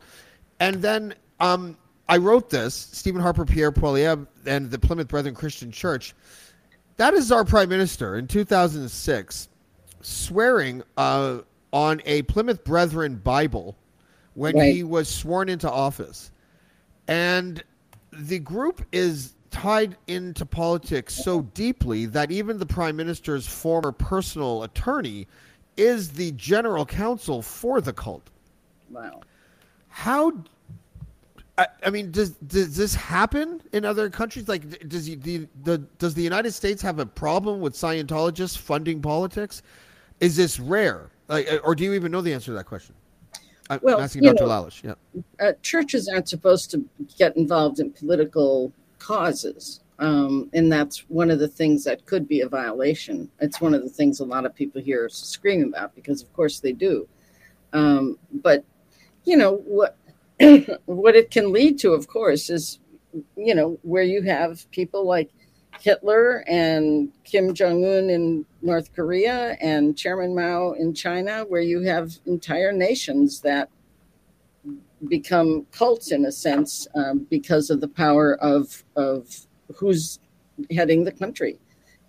[0.60, 1.78] And then um,
[2.10, 6.16] I wrote this Stephen Harper, Pierre Poilievre, and the Plymouth Brethren Christian Church.
[6.96, 9.50] That is our prime minister in 2006
[10.08, 11.40] swearing uh,
[11.74, 13.76] on a Plymouth Brethren Bible
[14.36, 14.74] when Right.
[14.74, 16.32] he was sworn into office.
[17.08, 17.64] And
[18.14, 24.64] the group is tied into politics so deeply that even the prime minister's former personal
[24.64, 25.28] attorney
[25.76, 28.30] is the general counsel for the cult.
[28.90, 29.22] Wow.
[29.90, 30.32] How?
[31.58, 34.48] I, I mean, does does this happen in other countries?
[34.48, 39.64] Like, does the, the does the United States have a problem with Scientologists funding politics?
[40.20, 41.10] Is this rare?
[41.28, 42.96] Like, or do you even know the answer to that question?
[43.70, 44.46] I'm Well, asking Dr.
[44.46, 44.84] know- Lalich.
[44.84, 45.24] Yeah.
[45.46, 46.86] uh, churches aren't supposed to
[47.18, 49.82] get involved in political causes.
[50.00, 53.30] Um, and that's one of the things that could be a violation.
[53.40, 56.60] It's one of the things a lot of people here scream about because, of course,
[56.60, 57.08] they do.
[57.74, 58.64] Um, but
[59.26, 59.98] you know what?
[60.86, 62.80] what it can lead to, of course, is
[63.36, 65.32] you know where you have people like
[65.82, 71.82] Hitler and Kim Jong Un in North Korea and Chairman Mao in China, where you
[71.82, 73.70] have entire nations that
[75.08, 80.20] become cults in a sense um, because of the power of of who's
[80.72, 81.60] heading the country,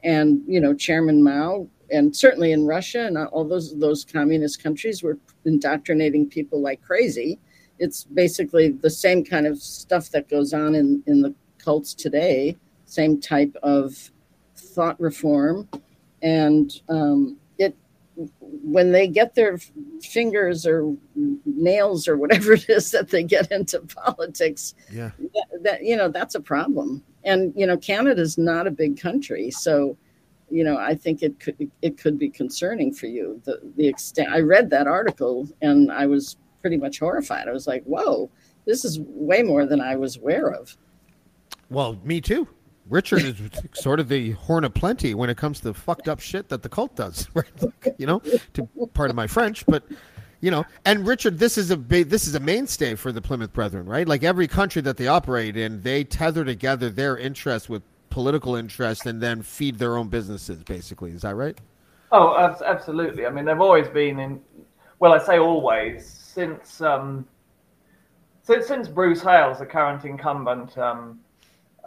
[0.05, 5.03] and you know Chairman Mao, and certainly in Russia and all those those communist countries
[5.03, 7.39] were indoctrinating people like crazy.
[7.79, 12.57] It's basically the same kind of stuff that goes on in in the cults today,
[12.89, 14.11] same type of
[14.57, 15.69] thought reform,
[16.23, 17.77] and um, it
[18.41, 19.59] when they get their
[20.03, 20.97] fingers or
[21.45, 25.11] nails or whatever it is that they get into politics Yeah.
[25.19, 29.51] that, that you know that's a problem and you know canada's not a big country
[29.53, 29.97] so
[30.51, 34.29] you know i think it could it could be concerning for you the the extent
[34.33, 38.29] i read that article and i was pretty much horrified i was like whoa
[38.65, 40.77] this is way more than i was aware of
[41.71, 42.49] Well, me too.
[42.89, 43.37] Richard is
[43.75, 46.69] sort of the horn of plenty when it comes to fucked up shit that the
[46.69, 47.47] cult does, right?
[47.99, 48.23] You know,
[48.55, 49.83] to part of my French, but
[50.41, 53.87] you know, and Richard, this is a this is a mainstay for the Plymouth Brethren,
[53.87, 54.07] right?
[54.07, 59.07] Like every country that they operate in, they tether together their interests with political interests
[59.07, 60.63] and then feed their own businesses.
[60.63, 61.59] Basically, is that right?
[62.13, 63.27] Oh, absolutely.
[63.27, 64.41] I mean, they've always been in.
[65.01, 67.27] Well, I say always since um,
[68.43, 71.19] since since Bruce Hales, the current incumbent um,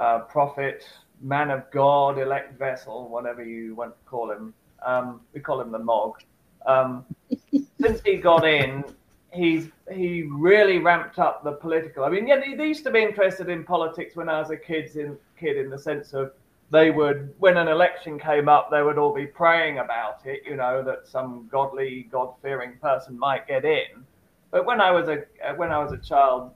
[0.02, 0.84] uh, prophet,
[1.22, 4.54] man of God, elect vessel, whatever you want to call him.
[4.84, 6.24] Um, we call him the Mog.
[6.66, 7.06] Um,
[7.82, 8.84] since he got in,
[9.32, 12.04] he's he really ramped up the political.
[12.04, 14.58] I mean, yeah, they, they used to be interested in politics when I was a
[14.58, 14.96] kid.
[14.96, 16.34] In kid, in the sense of
[16.72, 20.42] they would, when an election came up, they would all be praying about it.
[20.46, 24.06] You know that some godly, God-fearing person might get in.
[24.50, 26.52] But when I was a uh, when I was a child,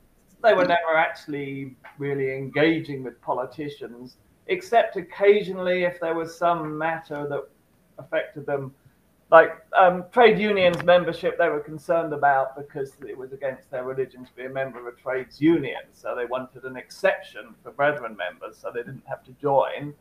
[0.46, 4.18] they were never actually really engaging with politicians,
[4.48, 7.43] except occasionally if there was some matter that
[7.98, 8.74] affected them.
[9.32, 14.24] Like um, trade unions membership they were concerned about because it was against their religion
[14.24, 15.82] to be a member of a trades union.
[15.93, 19.96] So they wanted an exception for brethren members so they didn't have to join.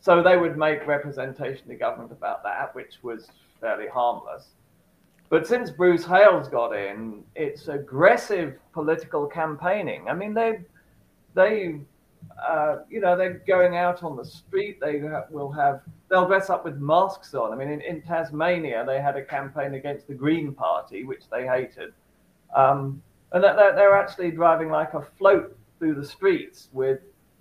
[0.00, 3.28] So they would make representation to government about that which was
[3.60, 4.48] fairly harmless
[5.30, 10.58] but since bruce hales got in it's aggressive political campaigning i mean they
[11.34, 11.80] they
[12.46, 14.78] uh, you know, they're going out on the street.
[14.80, 17.52] They ha- will have, they'll dress up with masks on.
[17.52, 21.46] I mean, in, in Tasmania, they had a campaign against the Green Party, which they
[21.46, 21.92] hated.
[22.54, 23.02] Um,
[23.32, 27.00] and that, that they're actually driving like a float through the streets with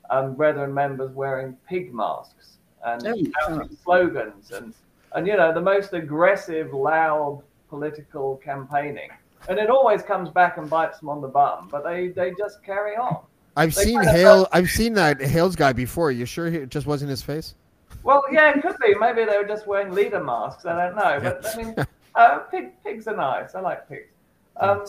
[0.09, 4.73] um, Brethren members wearing pig masks and Oh, slogans and,
[5.13, 9.09] and, you know, the most aggressive, loud political campaigning.
[9.47, 12.63] And it always comes back and bites them on the bum, but they, they just
[12.63, 13.19] carry on.
[13.55, 14.47] I've They seen kinda Hale.
[14.51, 16.11] I've seen that Hales guy before.
[16.11, 17.55] You sure it just wasn't his face?
[18.03, 18.95] Well, yeah, it could be.
[18.95, 20.65] Maybe they were just wearing leader masks.
[20.65, 21.19] I don't know.
[21.21, 21.75] But I mean,
[22.15, 23.55] uh, pig, pigs are nice.
[23.55, 24.13] I like pigs.
[24.57, 24.85] Um,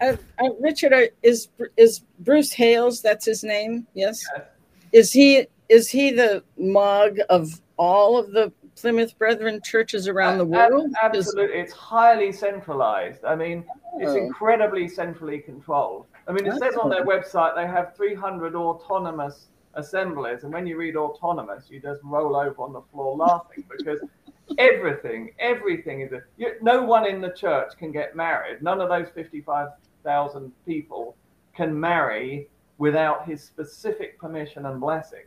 [0.00, 3.02] uh, uh, Richard, uh, is is Bruce Hales?
[3.02, 3.86] That's his name.
[3.94, 4.24] Yes.
[4.36, 4.46] yes.
[4.92, 8.52] Is he is he the Mog of all of the
[8.82, 10.92] Plymouth Brethren churches around the world?
[11.00, 13.24] Absolutely, it's highly centralized.
[13.24, 13.64] I mean,
[13.94, 14.00] oh.
[14.00, 16.06] it's incredibly centrally controlled.
[16.26, 20.76] I mean, it says on their website they have 300 autonomous assemblies, and when you
[20.76, 24.00] read autonomous, you just roll over on the floor laughing because
[24.58, 28.62] everything, everything is a, you, no one in the church can get married.
[28.62, 31.14] None of those 55,000 people
[31.54, 35.22] can marry without his specific permission and blessing.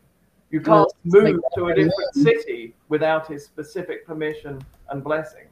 [0.56, 5.48] You can't move to a different city without his specific permission and blessing.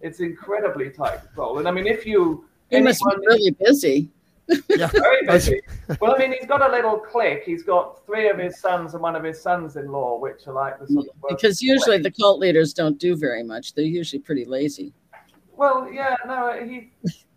[0.00, 1.58] It's incredibly tight control.
[1.58, 2.46] And I mean, if you.
[2.70, 4.08] He must be really busy.
[4.70, 4.86] Yeah.
[4.86, 5.60] Very busy.
[6.00, 7.42] well, I mean, he's got a little clique.
[7.44, 10.86] He's got three of his sons and one of his sons-in-law, which are like the
[10.86, 13.74] sort of because usually the cult leaders don't do very much.
[13.74, 14.94] They're usually pretty lazy.
[15.58, 16.90] Well, yeah, no, he.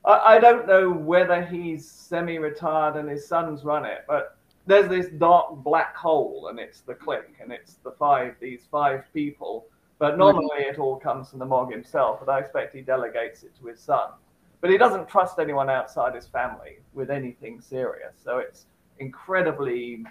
[0.05, 5.07] I, I don't know whether he's semi-retired and his sons run it, but there's this
[5.17, 9.65] dark black hole, and it's the clique, and it's the five these five people.
[9.99, 13.55] But normally it all comes from the Mog himself, but I expect he delegates it
[13.59, 14.09] to his son
[14.61, 18.13] but he doesn't trust anyone outside his family with anything serious.
[18.23, 18.67] So it's
[18.99, 20.05] incredibly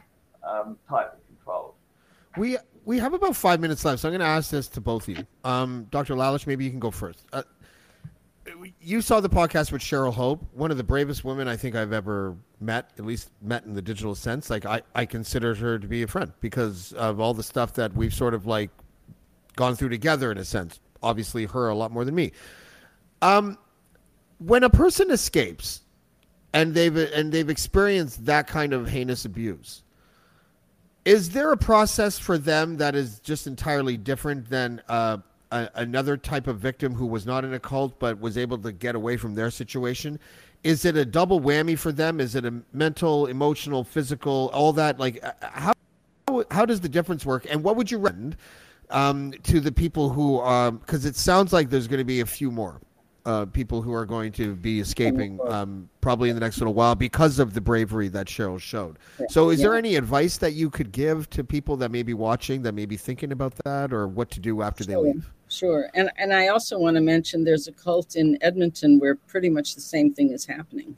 [0.46, 1.74] um, tightly controlled.
[2.36, 5.08] We we have about five minutes left, so I'm going to ask this to both
[5.08, 5.26] of you.
[5.44, 6.14] Um, Dr.
[6.14, 7.24] Lalich, maybe you can go first.
[7.32, 7.42] Uh,
[8.80, 11.92] you saw the podcast with Cheryl Hope, one of the bravest women I think I've
[11.92, 14.50] ever met, at least met in the digital sense.
[14.50, 17.94] Like I, I considered her to be a friend because of all the stuff that
[17.94, 18.70] we've sort of like
[19.56, 20.80] gone through together in a sense.
[21.02, 22.32] Obviously, her a lot more than me.
[23.22, 23.58] Um,
[24.38, 25.82] when a person escapes
[26.52, 29.82] and they've and they've experienced that kind of heinous abuse
[31.04, 35.18] is there a process for them that is just entirely different than uh,
[35.50, 38.72] a, another type of victim who was not in a cult but was able to
[38.72, 40.18] get away from their situation.
[40.62, 42.20] Is it a double whammy for them?
[42.20, 44.98] Is it a mental emotional physical all that?
[44.98, 45.72] Like uh, how
[46.50, 47.46] how does the difference work?
[47.50, 48.36] And what would you recommend
[48.90, 52.20] um, to the people who are, because um, it sounds like there's going to be
[52.20, 52.80] a few more
[53.26, 56.94] uh, people who are going to be escaping um, probably in the next little while
[56.94, 58.98] because of the bravery that Cheryl showed.
[59.28, 62.62] So, is there any advice that you could give to people that may be watching,
[62.62, 65.30] that may be thinking about that, or what to do after they leave?
[65.50, 69.50] Sure, and and I also want to mention there's a cult in Edmonton where pretty
[69.50, 70.96] much the same thing is happening.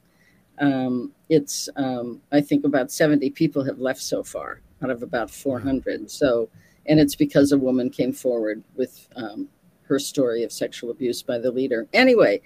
[0.59, 5.31] Um, it's um, I think about 70 people have left so far out of about
[5.31, 6.11] 400.
[6.11, 6.51] So,
[6.85, 9.49] and it's because a woman came forward with um,
[9.85, 11.89] her story of sexual abuse by the leader.
[11.95, 12.43] Anyway,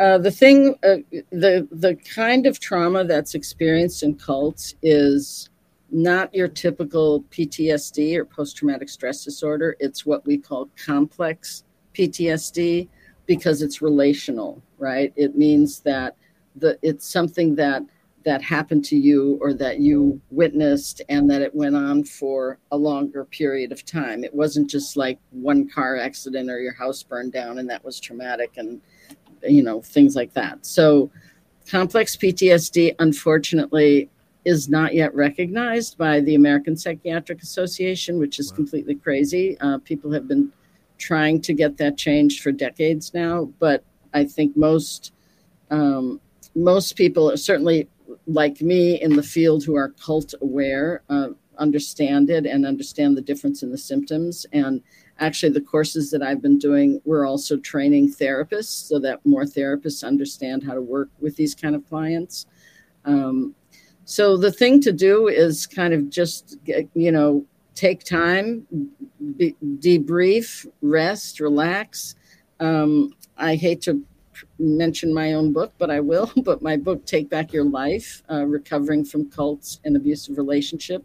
[0.00, 0.96] uh, the thing, uh,
[1.30, 5.48] the the kind of trauma that's experienced in cults is
[5.90, 9.76] not your typical PTSD or post traumatic stress disorder.
[9.78, 11.64] It's what we call complex
[11.94, 12.88] PTSD
[13.26, 15.12] because it's relational, right?
[15.16, 16.16] It means that
[16.56, 17.82] the it's something that
[18.24, 22.76] that happened to you or that you witnessed and that it went on for a
[22.76, 24.24] longer period of time.
[24.24, 28.00] It wasn't just like one car accident or your house burned down and that was
[28.00, 28.80] traumatic and
[29.44, 30.66] you know things like that.
[30.66, 31.10] So
[31.70, 34.10] complex PTSD unfortunately
[34.46, 38.56] is not yet recognized by the American Psychiatric Association, which is wow.
[38.56, 39.58] completely crazy.
[39.60, 40.52] Uh, people have been
[40.98, 43.84] trying to get that changed for decades now, but
[44.14, 45.12] I think most
[45.70, 46.20] um,
[46.54, 47.88] most people, certainly
[48.26, 51.28] like me in the field who are cult aware uh,
[51.58, 54.82] understand it and understand the difference in the symptoms and
[55.18, 60.04] actually the courses that i've been doing we're also training therapists so that more therapists
[60.04, 62.46] understand how to work with these kind of clients
[63.06, 63.54] um,
[64.06, 66.56] so the thing to do is kind of just
[66.94, 67.44] you know
[67.74, 68.66] take time
[69.36, 72.14] be, debrief rest relax
[72.60, 74.02] um, i hate to
[74.58, 76.30] mention my own book, but I will.
[76.44, 81.04] But my book, Take Back Your Life uh, Recovering from Cults and Abusive Relationship,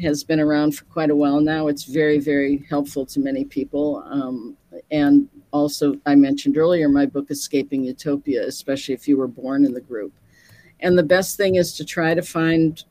[0.00, 1.68] has been around for quite a while now.
[1.68, 4.02] It's very, very helpful to many people.
[4.06, 4.56] Um,
[4.90, 9.74] and also, I mentioned earlier my book, Escaping Utopia, especially if you were born in
[9.74, 10.12] the group.
[10.82, 12.84] And the best thing is to try to find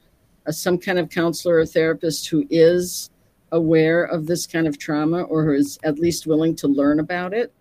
[0.46, 3.10] a, some kind of counselor or therapist who is
[3.52, 7.34] aware of this kind of trauma or who is at least willing to learn about
[7.34, 7.54] it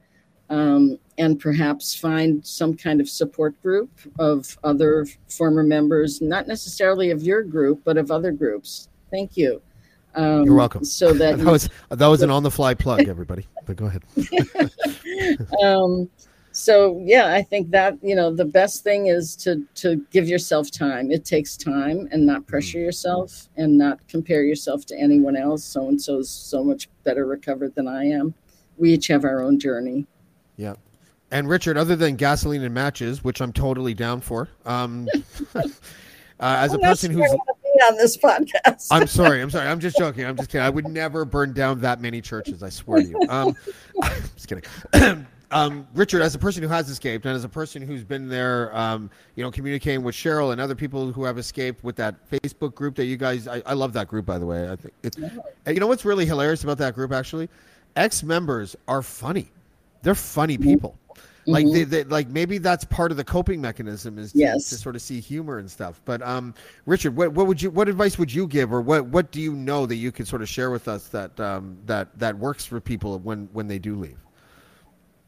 [0.51, 7.11] um, and perhaps find some kind of support group of other former members, not necessarily
[7.11, 8.89] of your group, but of other groups.
[9.11, 9.61] Thank you.
[10.15, 10.85] Um, You're welcome.
[10.85, 13.47] So that that was that was an on the fly plug, everybody.
[13.67, 14.03] but go ahead.
[15.63, 16.11] um,
[16.61, 20.71] so yeah, I think that you know the best thing is to to give yourself
[20.71, 21.11] time.
[21.11, 22.85] It takes time, and not pressure mm-hmm.
[22.85, 25.65] yourself, and not compare yourself to anyone else.
[25.65, 28.35] So and so is so much better recovered than I am.
[28.77, 30.07] We each have our own journey.
[30.57, 30.75] Yeah.
[31.31, 35.07] And Richard, other than gasoline and matches, which I'm totally down for, um,
[35.55, 35.63] uh,
[36.41, 38.89] as a Well, that's person where who's I wanna be on this podcast.
[38.91, 39.41] I'm sorry.
[39.41, 39.69] I'm sorry.
[39.69, 40.27] I'm just joking.
[40.27, 40.67] I'm just kidding.
[40.67, 42.63] I would never burn down that many churches.
[42.63, 43.21] I swear to you.
[43.29, 43.57] Um,
[44.35, 44.65] just kidding.
[45.51, 48.75] um, Richard, as a person who has escaped, and as a person who's been there,
[48.77, 52.75] um, you know, communicating with Cheryl and other people who have escaped with that Facebook
[52.75, 54.71] group that you guys, I, I love that group, by the way.
[54.71, 55.19] I think it's,
[55.67, 57.49] you know what's really hilarious about that group, actually?
[57.97, 59.51] Ex members are funny.
[60.03, 60.97] They're funny people.
[61.47, 64.69] Like they, they, like maybe that's part of the coping mechanism is to, Yes.
[64.71, 66.01] to sort of see humor and stuff.
[66.05, 66.55] But um,
[66.87, 69.55] Richard, what, what would you what advice would you give, or what what do you
[69.55, 72.81] know that you could sort of share with us that um, that that works for
[72.81, 74.19] people when when they do leave?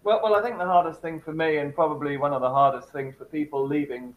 [0.04, 2.90] Well, well, I think the hardest thing for me, and probably one of the hardest
[2.90, 4.14] things for people leaving,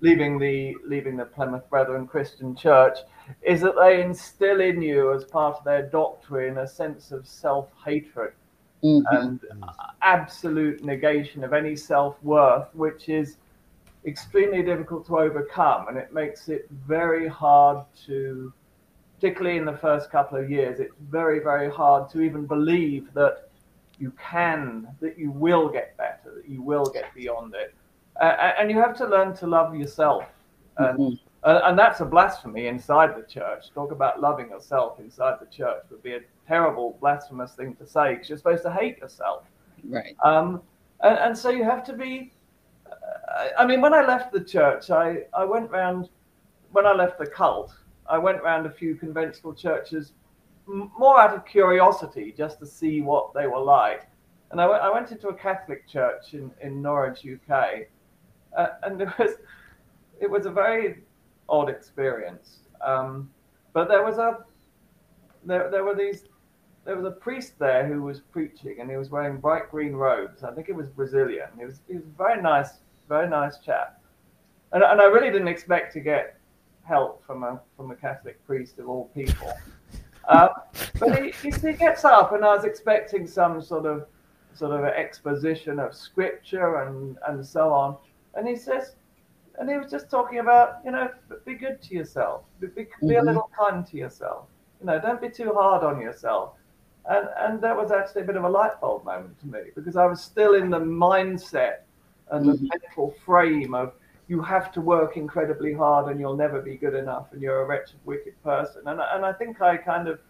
[0.00, 2.98] leaving the leaving the Plymouth Brethren Christian Church,
[3.42, 8.34] is that they instill in you, as part of their doctrine, a sense of self-hatred
[8.84, 9.02] Mhm.
[9.10, 9.40] and
[10.02, 13.38] absolute negation of any self-worth, which is
[14.04, 18.52] extremely difficult to overcome, and it makes it very hard to,
[19.16, 23.47] particularly in the first couple of years, it's very, very hard to even believe that
[23.98, 27.74] you can, that you will get better, that you will get beyond it.
[28.20, 30.24] Uh, and you have to learn to love yourself.
[30.76, 31.18] And, Mhm.
[31.42, 33.72] uh, and that's a blasphemy inside the church.
[33.72, 38.14] Talk about loving yourself inside the church would be a terrible, blasphemous thing to say
[38.14, 39.44] because you're supposed to hate yourself.
[39.84, 40.16] Right.
[40.24, 40.62] Um,
[41.00, 42.32] and, and so you have to be.
[42.90, 46.08] Uh, I mean, when I left the church, I, I went round,
[46.72, 47.72] when I left the cult,
[48.08, 50.12] I went round a few conventional churches
[50.68, 54.08] more out of curiosity, just to see what they were like.
[54.50, 57.88] And I went, went into a Catholic church in, in Norwich, UK,
[58.56, 59.32] uh, and it was,
[60.20, 61.02] it was a very
[61.48, 62.60] odd experience.
[62.80, 63.30] Um,
[63.72, 64.44] but there was a,
[65.44, 66.24] there, there were these
[66.84, 70.42] there was a priest there who was preaching and he was wearing bright green robes.
[70.42, 71.48] I think it was Brazilian.
[71.58, 72.78] He was he was a very nice,
[73.10, 74.00] very nice chap.
[74.72, 76.40] And, and I really didn't expect to get
[76.84, 79.52] help from a from a Catholic priest of all people.
[80.28, 80.48] Uh,
[81.00, 84.06] but he, he, he gets up and I was expecting some sort of
[84.54, 87.96] sort of exposition of scripture and, and so on.
[88.34, 88.96] And he says,
[89.58, 91.08] and he was just talking about, you know,
[91.44, 93.26] be good to yourself, be, be, be a Mhm.
[93.26, 94.46] little kind to yourself.
[94.80, 96.52] You know, don't be too hard on yourself.
[97.08, 99.96] And, and that was actually a bit of a light bulb moment to me because
[99.96, 101.78] I was still in the mindset
[102.30, 102.68] and the Mhm.
[102.68, 103.94] mental frame of
[104.28, 107.64] you have to work incredibly hard and you'll never be good enough and you're a
[107.64, 108.82] wretched, wicked person.
[108.86, 110.20] And, I- and I think I kind of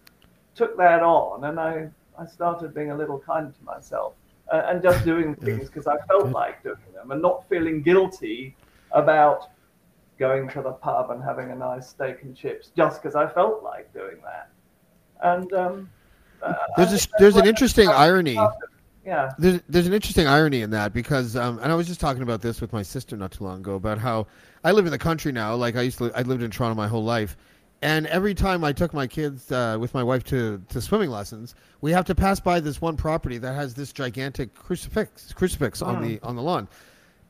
[0.55, 1.89] took that on and I,
[2.19, 4.15] I started being a little kind to myself
[4.53, 8.57] uh, and just doing things because I felt like doing them and not feeling guilty
[8.93, 9.51] about
[10.19, 13.63] going to the pub and having a nice steak and chips just because I felt
[13.63, 14.51] like doing that.
[15.23, 15.91] And um,
[16.43, 18.39] uh, There's a, there's an interesting irony.
[19.05, 19.33] Yeah.
[19.39, 22.43] There's there's an interesting irony in that because um, and I was just talking about
[22.43, 24.27] this with my sister not too long ago about how
[24.65, 25.55] I live in the country now.
[25.55, 27.37] Like I used to, I lived in Toronto my whole life,
[27.81, 31.55] and every time I took my kids uh, with my wife to to swimming lessons,
[31.81, 36.03] we have to pass by this one property that has this gigantic crucifix crucifix on
[36.03, 36.69] the on the lawn.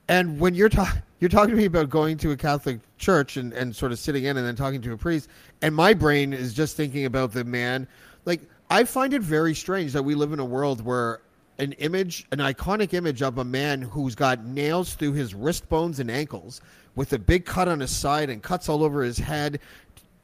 [0.09, 3.53] And when you're talking you're talking to me about going to a Catholic church and,
[3.53, 5.29] and sort of sitting in and then talking to a priest,
[5.63, 7.87] and my brain is just thinking about the man.
[8.25, 8.41] Like
[8.71, 11.21] I find it very strange that we live in a world where
[11.59, 15.99] an image, an iconic image of a man who's got nails through his wrist bones
[15.99, 16.61] and ankles,
[16.95, 19.61] with a big cut on his side and cuts all over his head,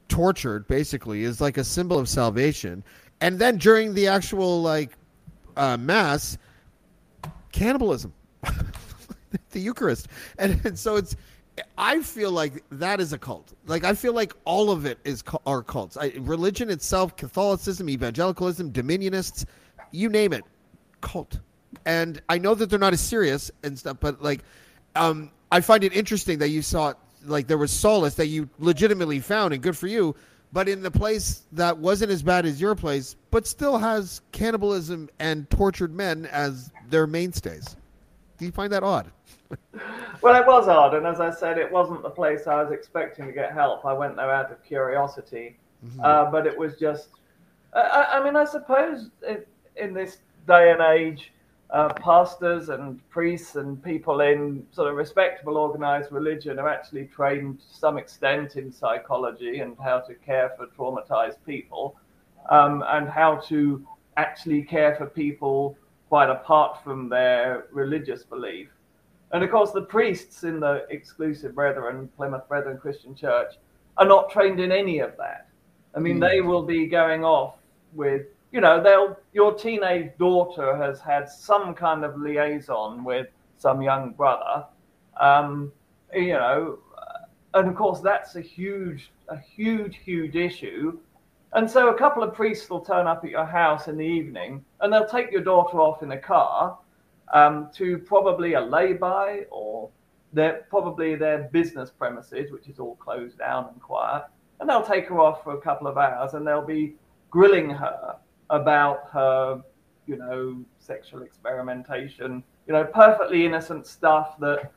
[0.07, 2.83] tortured basically, is like a symbol of salvation.
[3.21, 4.91] And then during the actual like
[5.57, 6.37] uh, mass,
[7.51, 8.13] cannibalism,
[9.51, 10.07] the Eucharist,
[10.37, 11.15] and, and so it's.
[11.77, 13.53] I feel like that is a cult.
[13.65, 15.95] Like I feel like all of it is are cults.
[15.95, 19.45] I, religion itself, Catholicism, evangelicalism, Dominionists,
[19.91, 20.43] you name it,
[21.05, 21.39] cult.
[21.85, 24.41] And I know that they're not as serious and stuff, but like,
[24.95, 26.93] um, I find it interesting that you saw
[27.25, 30.15] like there was solace that you legitimately found, and good for you.
[30.53, 35.09] But in the place that wasn't as bad as your place, but still has cannibalism
[35.19, 37.75] and tortured men as their mainstays.
[38.37, 39.11] Do you find that odd?
[40.21, 43.27] Well, it was odd, and as I said, it wasn't the place I was expecting
[43.27, 43.85] to get help.
[43.85, 45.57] I went there out of curiosity,
[46.01, 47.09] uh, but it was just.
[47.73, 50.17] I- I, I mean, I suppose it, in this
[50.47, 51.31] day and age,
[51.71, 57.59] uh, pastors and priests and people in sort of respectable, organized religion are actually trained
[57.59, 61.95] to some extent in psychology and how to care for traumatized people,
[62.49, 63.85] um, and how to
[64.17, 65.77] actually care for people
[66.07, 68.69] quite apart from their religious belief.
[69.31, 73.55] And of course, the priests in the exclusive Brethren, Plymouth Brethren Christian Church,
[73.97, 75.49] are not trained in any of that.
[75.95, 77.55] I mean, they will be going off
[77.93, 83.27] with, you know, they'll your teenage daughter has had some kind of liaison with
[83.57, 84.65] some young brother,
[85.19, 85.73] um,
[86.13, 86.79] you know,
[87.53, 90.97] and of course that's a huge, a huge, huge issue.
[91.51, 94.63] And so a couple of priests will turn up at your house in the evening,
[94.79, 96.77] and they'll take your daughter off in a car
[97.33, 99.89] um, to probably a lay-by or
[100.31, 104.23] their probably their business premises, which is all closed down and quiet,
[104.61, 106.95] and they'll take her off for a couple of hours, and they'll be
[107.31, 108.15] grilling her
[108.49, 109.61] about her,
[110.07, 114.71] you know, sexual experimentation, you know, perfectly innocent stuff that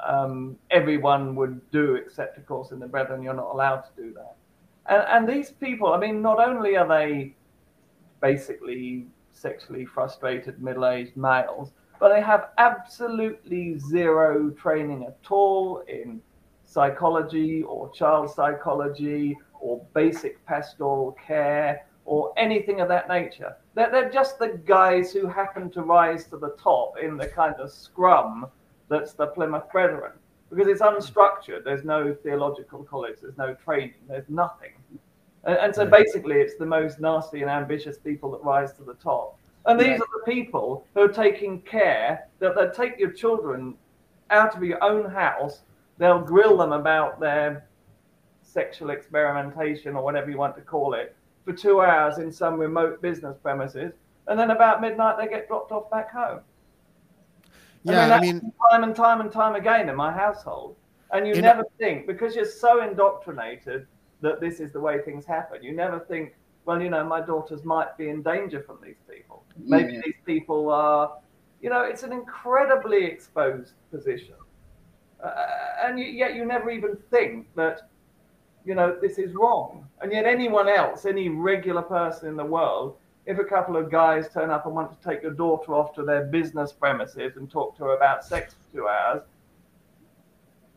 [0.00, 4.12] um, everyone would do, except of course in the Brethren, you're not allowed to do
[4.14, 4.36] that.
[4.86, 7.34] And, and these people, I mean, not only are they
[8.20, 16.20] basically sexually frustrated middle-aged males, but they have absolutely zero training at all in
[16.64, 23.54] psychology or child psychology or basic pastoral care or anything of that nature.
[23.74, 27.54] They're, they're just the guys who happen to rise to the top in the kind
[27.56, 28.46] of scrum
[28.88, 30.12] that's the Plymouth Brethren.
[30.48, 34.70] Because it's unstructured, there's no theological college, there's no training, there's nothing.
[35.44, 38.94] And, and so basically, it's the most nasty and ambitious people that rise to the
[38.94, 39.38] top.
[39.66, 39.96] And these yeah.
[39.96, 43.74] are the people who are taking care that they take your children
[44.30, 45.60] out of your own house,
[45.98, 47.66] they'll grill them about their
[48.40, 51.14] sexual experimentation or whatever you want to call it
[51.48, 53.94] for two hours in some remote business premises,
[54.26, 56.40] and then about midnight they get dropped off back home.
[57.84, 60.76] Yeah, I mean, I mean time and time and time again in my household,
[61.10, 63.86] and you never think because you're so indoctrinated
[64.20, 65.62] that this is the way things happen.
[65.62, 66.34] You never think,
[66.66, 69.44] well, you know, my daughters might be in danger from these people.
[69.56, 70.00] Maybe yeah.
[70.04, 71.16] these people are,
[71.62, 74.34] you know, it's an incredibly exposed position,
[75.24, 75.30] uh,
[75.82, 77.88] and yet you never even think that
[78.68, 79.88] you know, this is wrong.
[80.02, 84.28] And yet, anyone else, any regular person in the world, if a couple of guys
[84.28, 87.78] turn up and want to take your daughter off to their business premises and talk
[87.78, 89.22] to her about sex for two hours,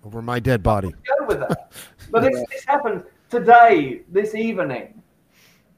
[0.05, 0.95] over my dead body.
[1.19, 1.73] Go with that.
[2.11, 5.01] But this, this happened today, this evening.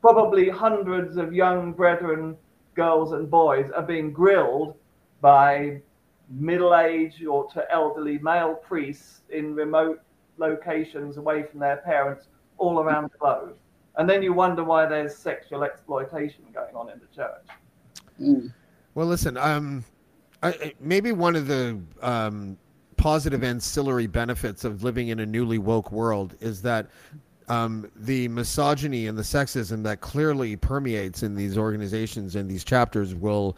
[0.01, 2.37] Probably hundreds of young brethren,
[2.75, 4.75] girls, and boys are being grilled
[5.21, 5.81] by
[6.29, 10.01] middle aged or to elderly male priests in remote
[10.37, 12.27] locations away from their parents
[12.57, 13.55] all around the globe.
[13.95, 17.45] And then you wonder why there's sexual exploitation going on in the church.
[18.19, 18.53] Mm.
[18.95, 19.83] Well, listen, um,
[20.41, 22.57] I, maybe one of the um,
[22.97, 26.87] positive ancillary benefits of living in a newly woke world is that
[27.49, 33.13] um, the misogyny and the sexism that clearly permeates in these organizations and these chapters
[33.13, 33.57] will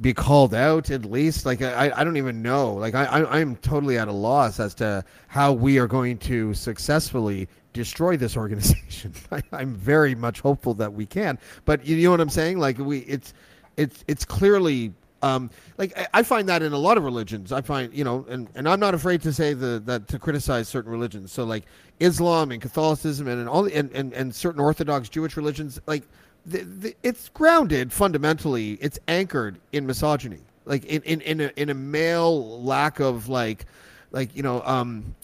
[0.00, 1.46] be called out at least?
[1.46, 2.74] Like i i don't even know.
[2.74, 7.48] Like i i'm totally at a loss as to how we are going to successfully
[7.72, 9.12] destroy this organization.
[9.32, 11.38] I, i'm very much hopeful that we can.
[11.64, 12.58] But you know what i'm saying?
[12.58, 13.34] Like we it's
[13.76, 14.92] it's it's clearly
[15.22, 17.52] um, like I find that in a lot of religions.
[17.52, 20.68] I find you know, and, and I'm not afraid to say the, that to criticize
[20.68, 21.32] certain religions.
[21.32, 21.64] So like
[21.98, 26.04] Islam and Catholicism and, and all and, and, and certain Orthodox Jewish religions, like
[26.46, 28.78] the, the, it's grounded fundamentally.
[28.80, 33.66] It's anchored in misogyny, like in in in a, in a male lack of like,
[34.10, 35.14] like you know, um,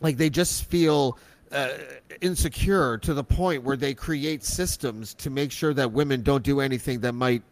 [0.00, 1.18] like they just feel.
[1.50, 1.76] Uh,
[2.22, 6.60] insecure to the point where they create systems to make sure that women don't do
[6.60, 7.42] anything that might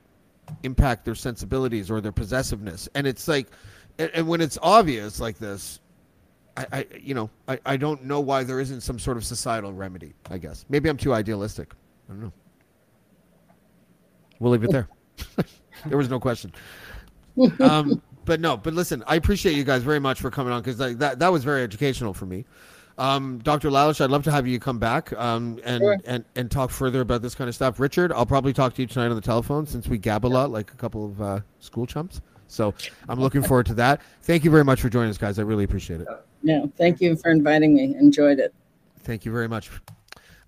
[0.62, 2.88] impact their sensibilities or their possessiveness.
[2.94, 3.48] And it's like,
[3.98, 5.80] and, and when it's obvious like this,
[6.56, 9.72] I, I you know, I, I don't know why there isn't some sort of societal
[9.72, 10.14] remedy.
[10.30, 11.72] I guess maybe I'm too idealistic.
[12.08, 12.32] I don't know.
[14.41, 14.88] We'll leave it there.
[15.86, 16.53] there was no question.
[17.61, 20.80] Um, but no, but listen, I appreciate you guys very much for coming on because
[20.80, 22.45] like, that that was very educational for me.
[22.99, 23.71] Um, Dr.
[23.71, 25.96] Lalich, I'd love to have you come back um, and, sure.
[26.04, 27.80] and and talk further about this kind of stuff.
[27.80, 30.50] Richard, I'll probably talk to you tonight on the telephone since we gab a lot
[30.50, 32.21] like a couple of uh, school chumps.
[32.46, 32.75] So
[33.08, 34.00] I'm looking forward to that.
[34.22, 35.38] Thank you very much for joining us, guys.
[35.38, 36.08] I really appreciate it.
[36.42, 37.95] No, thank you for inviting me.
[37.95, 38.53] Enjoyed it.
[39.03, 39.71] Thank you very much.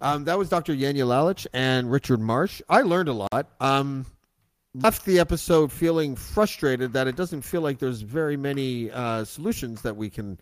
[0.02, 0.74] Um, that was Dr.
[0.74, 2.60] Janja Lalich and Richard Marsh.
[2.68, 3.46] I learned a lot.
[3.60, 4.04] Um,
[4.74, 9.82] left the episode feeling frustrated that it doesn't feel like there's very many uh, solutions
[9.82, 10.40] that we can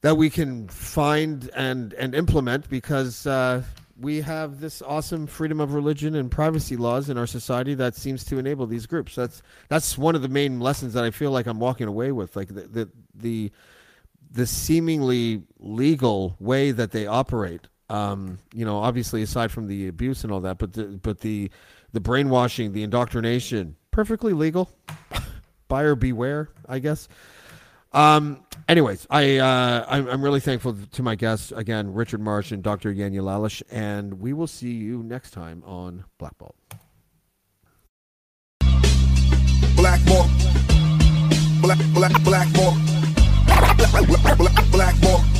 [0.00, 3.62] that we can find and and implement because uh,
[4.00, 8.24] we have this awesome freedom of religion and privacy laws in our society that seems
[8.24, 9.14] to enable these groups.
[9.14, 12.34] That's that's one of the main lessons that I feel like I'm walking away with,
[12.34, 13.52] like the the the,
[14.30, 20.22] the seemingly legal way that they operate um, you know, obviously aside from the abuse
[20.22, 21.50] and all that, but the, but the
[21.92, 24.70] the brainwashing, the indoctrination, perfectly legal.
[25.68, 27.08] Buyer beware, I guess.
[27.92, 32.62] Um, anyways, I uh, I'm, I'm, really thankful to my guests again, Richard Marsh and
[32.62, 32.94] Dr.
[32.94, 36.54] Janja Lalich, and we will see you next time on Blackballed.
[39.74, 40.28] Black Bolt.
[41.60, 42.52] Black Black Black
[44.70, 45.39] Black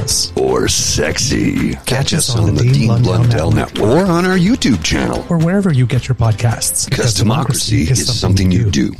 [0.35, 1.75] Or sexy.
[1.85, 5.25] Catch us on the Dean Blundell Network or on our YouTube channel.
[5.29, 6.89] Or wherever you get your podcasts.
[6.89, 8.93] Because democracy is something you do.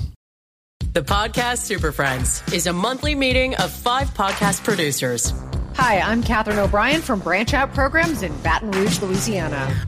[0.93, 5.33] The Podcast Super Friends is a monthly meeting of five podcast producers.
[5.75, 9.87] Hi, I'm Katherine O'Brien from Branch Out Programs in Baton Rouge, Louisiana.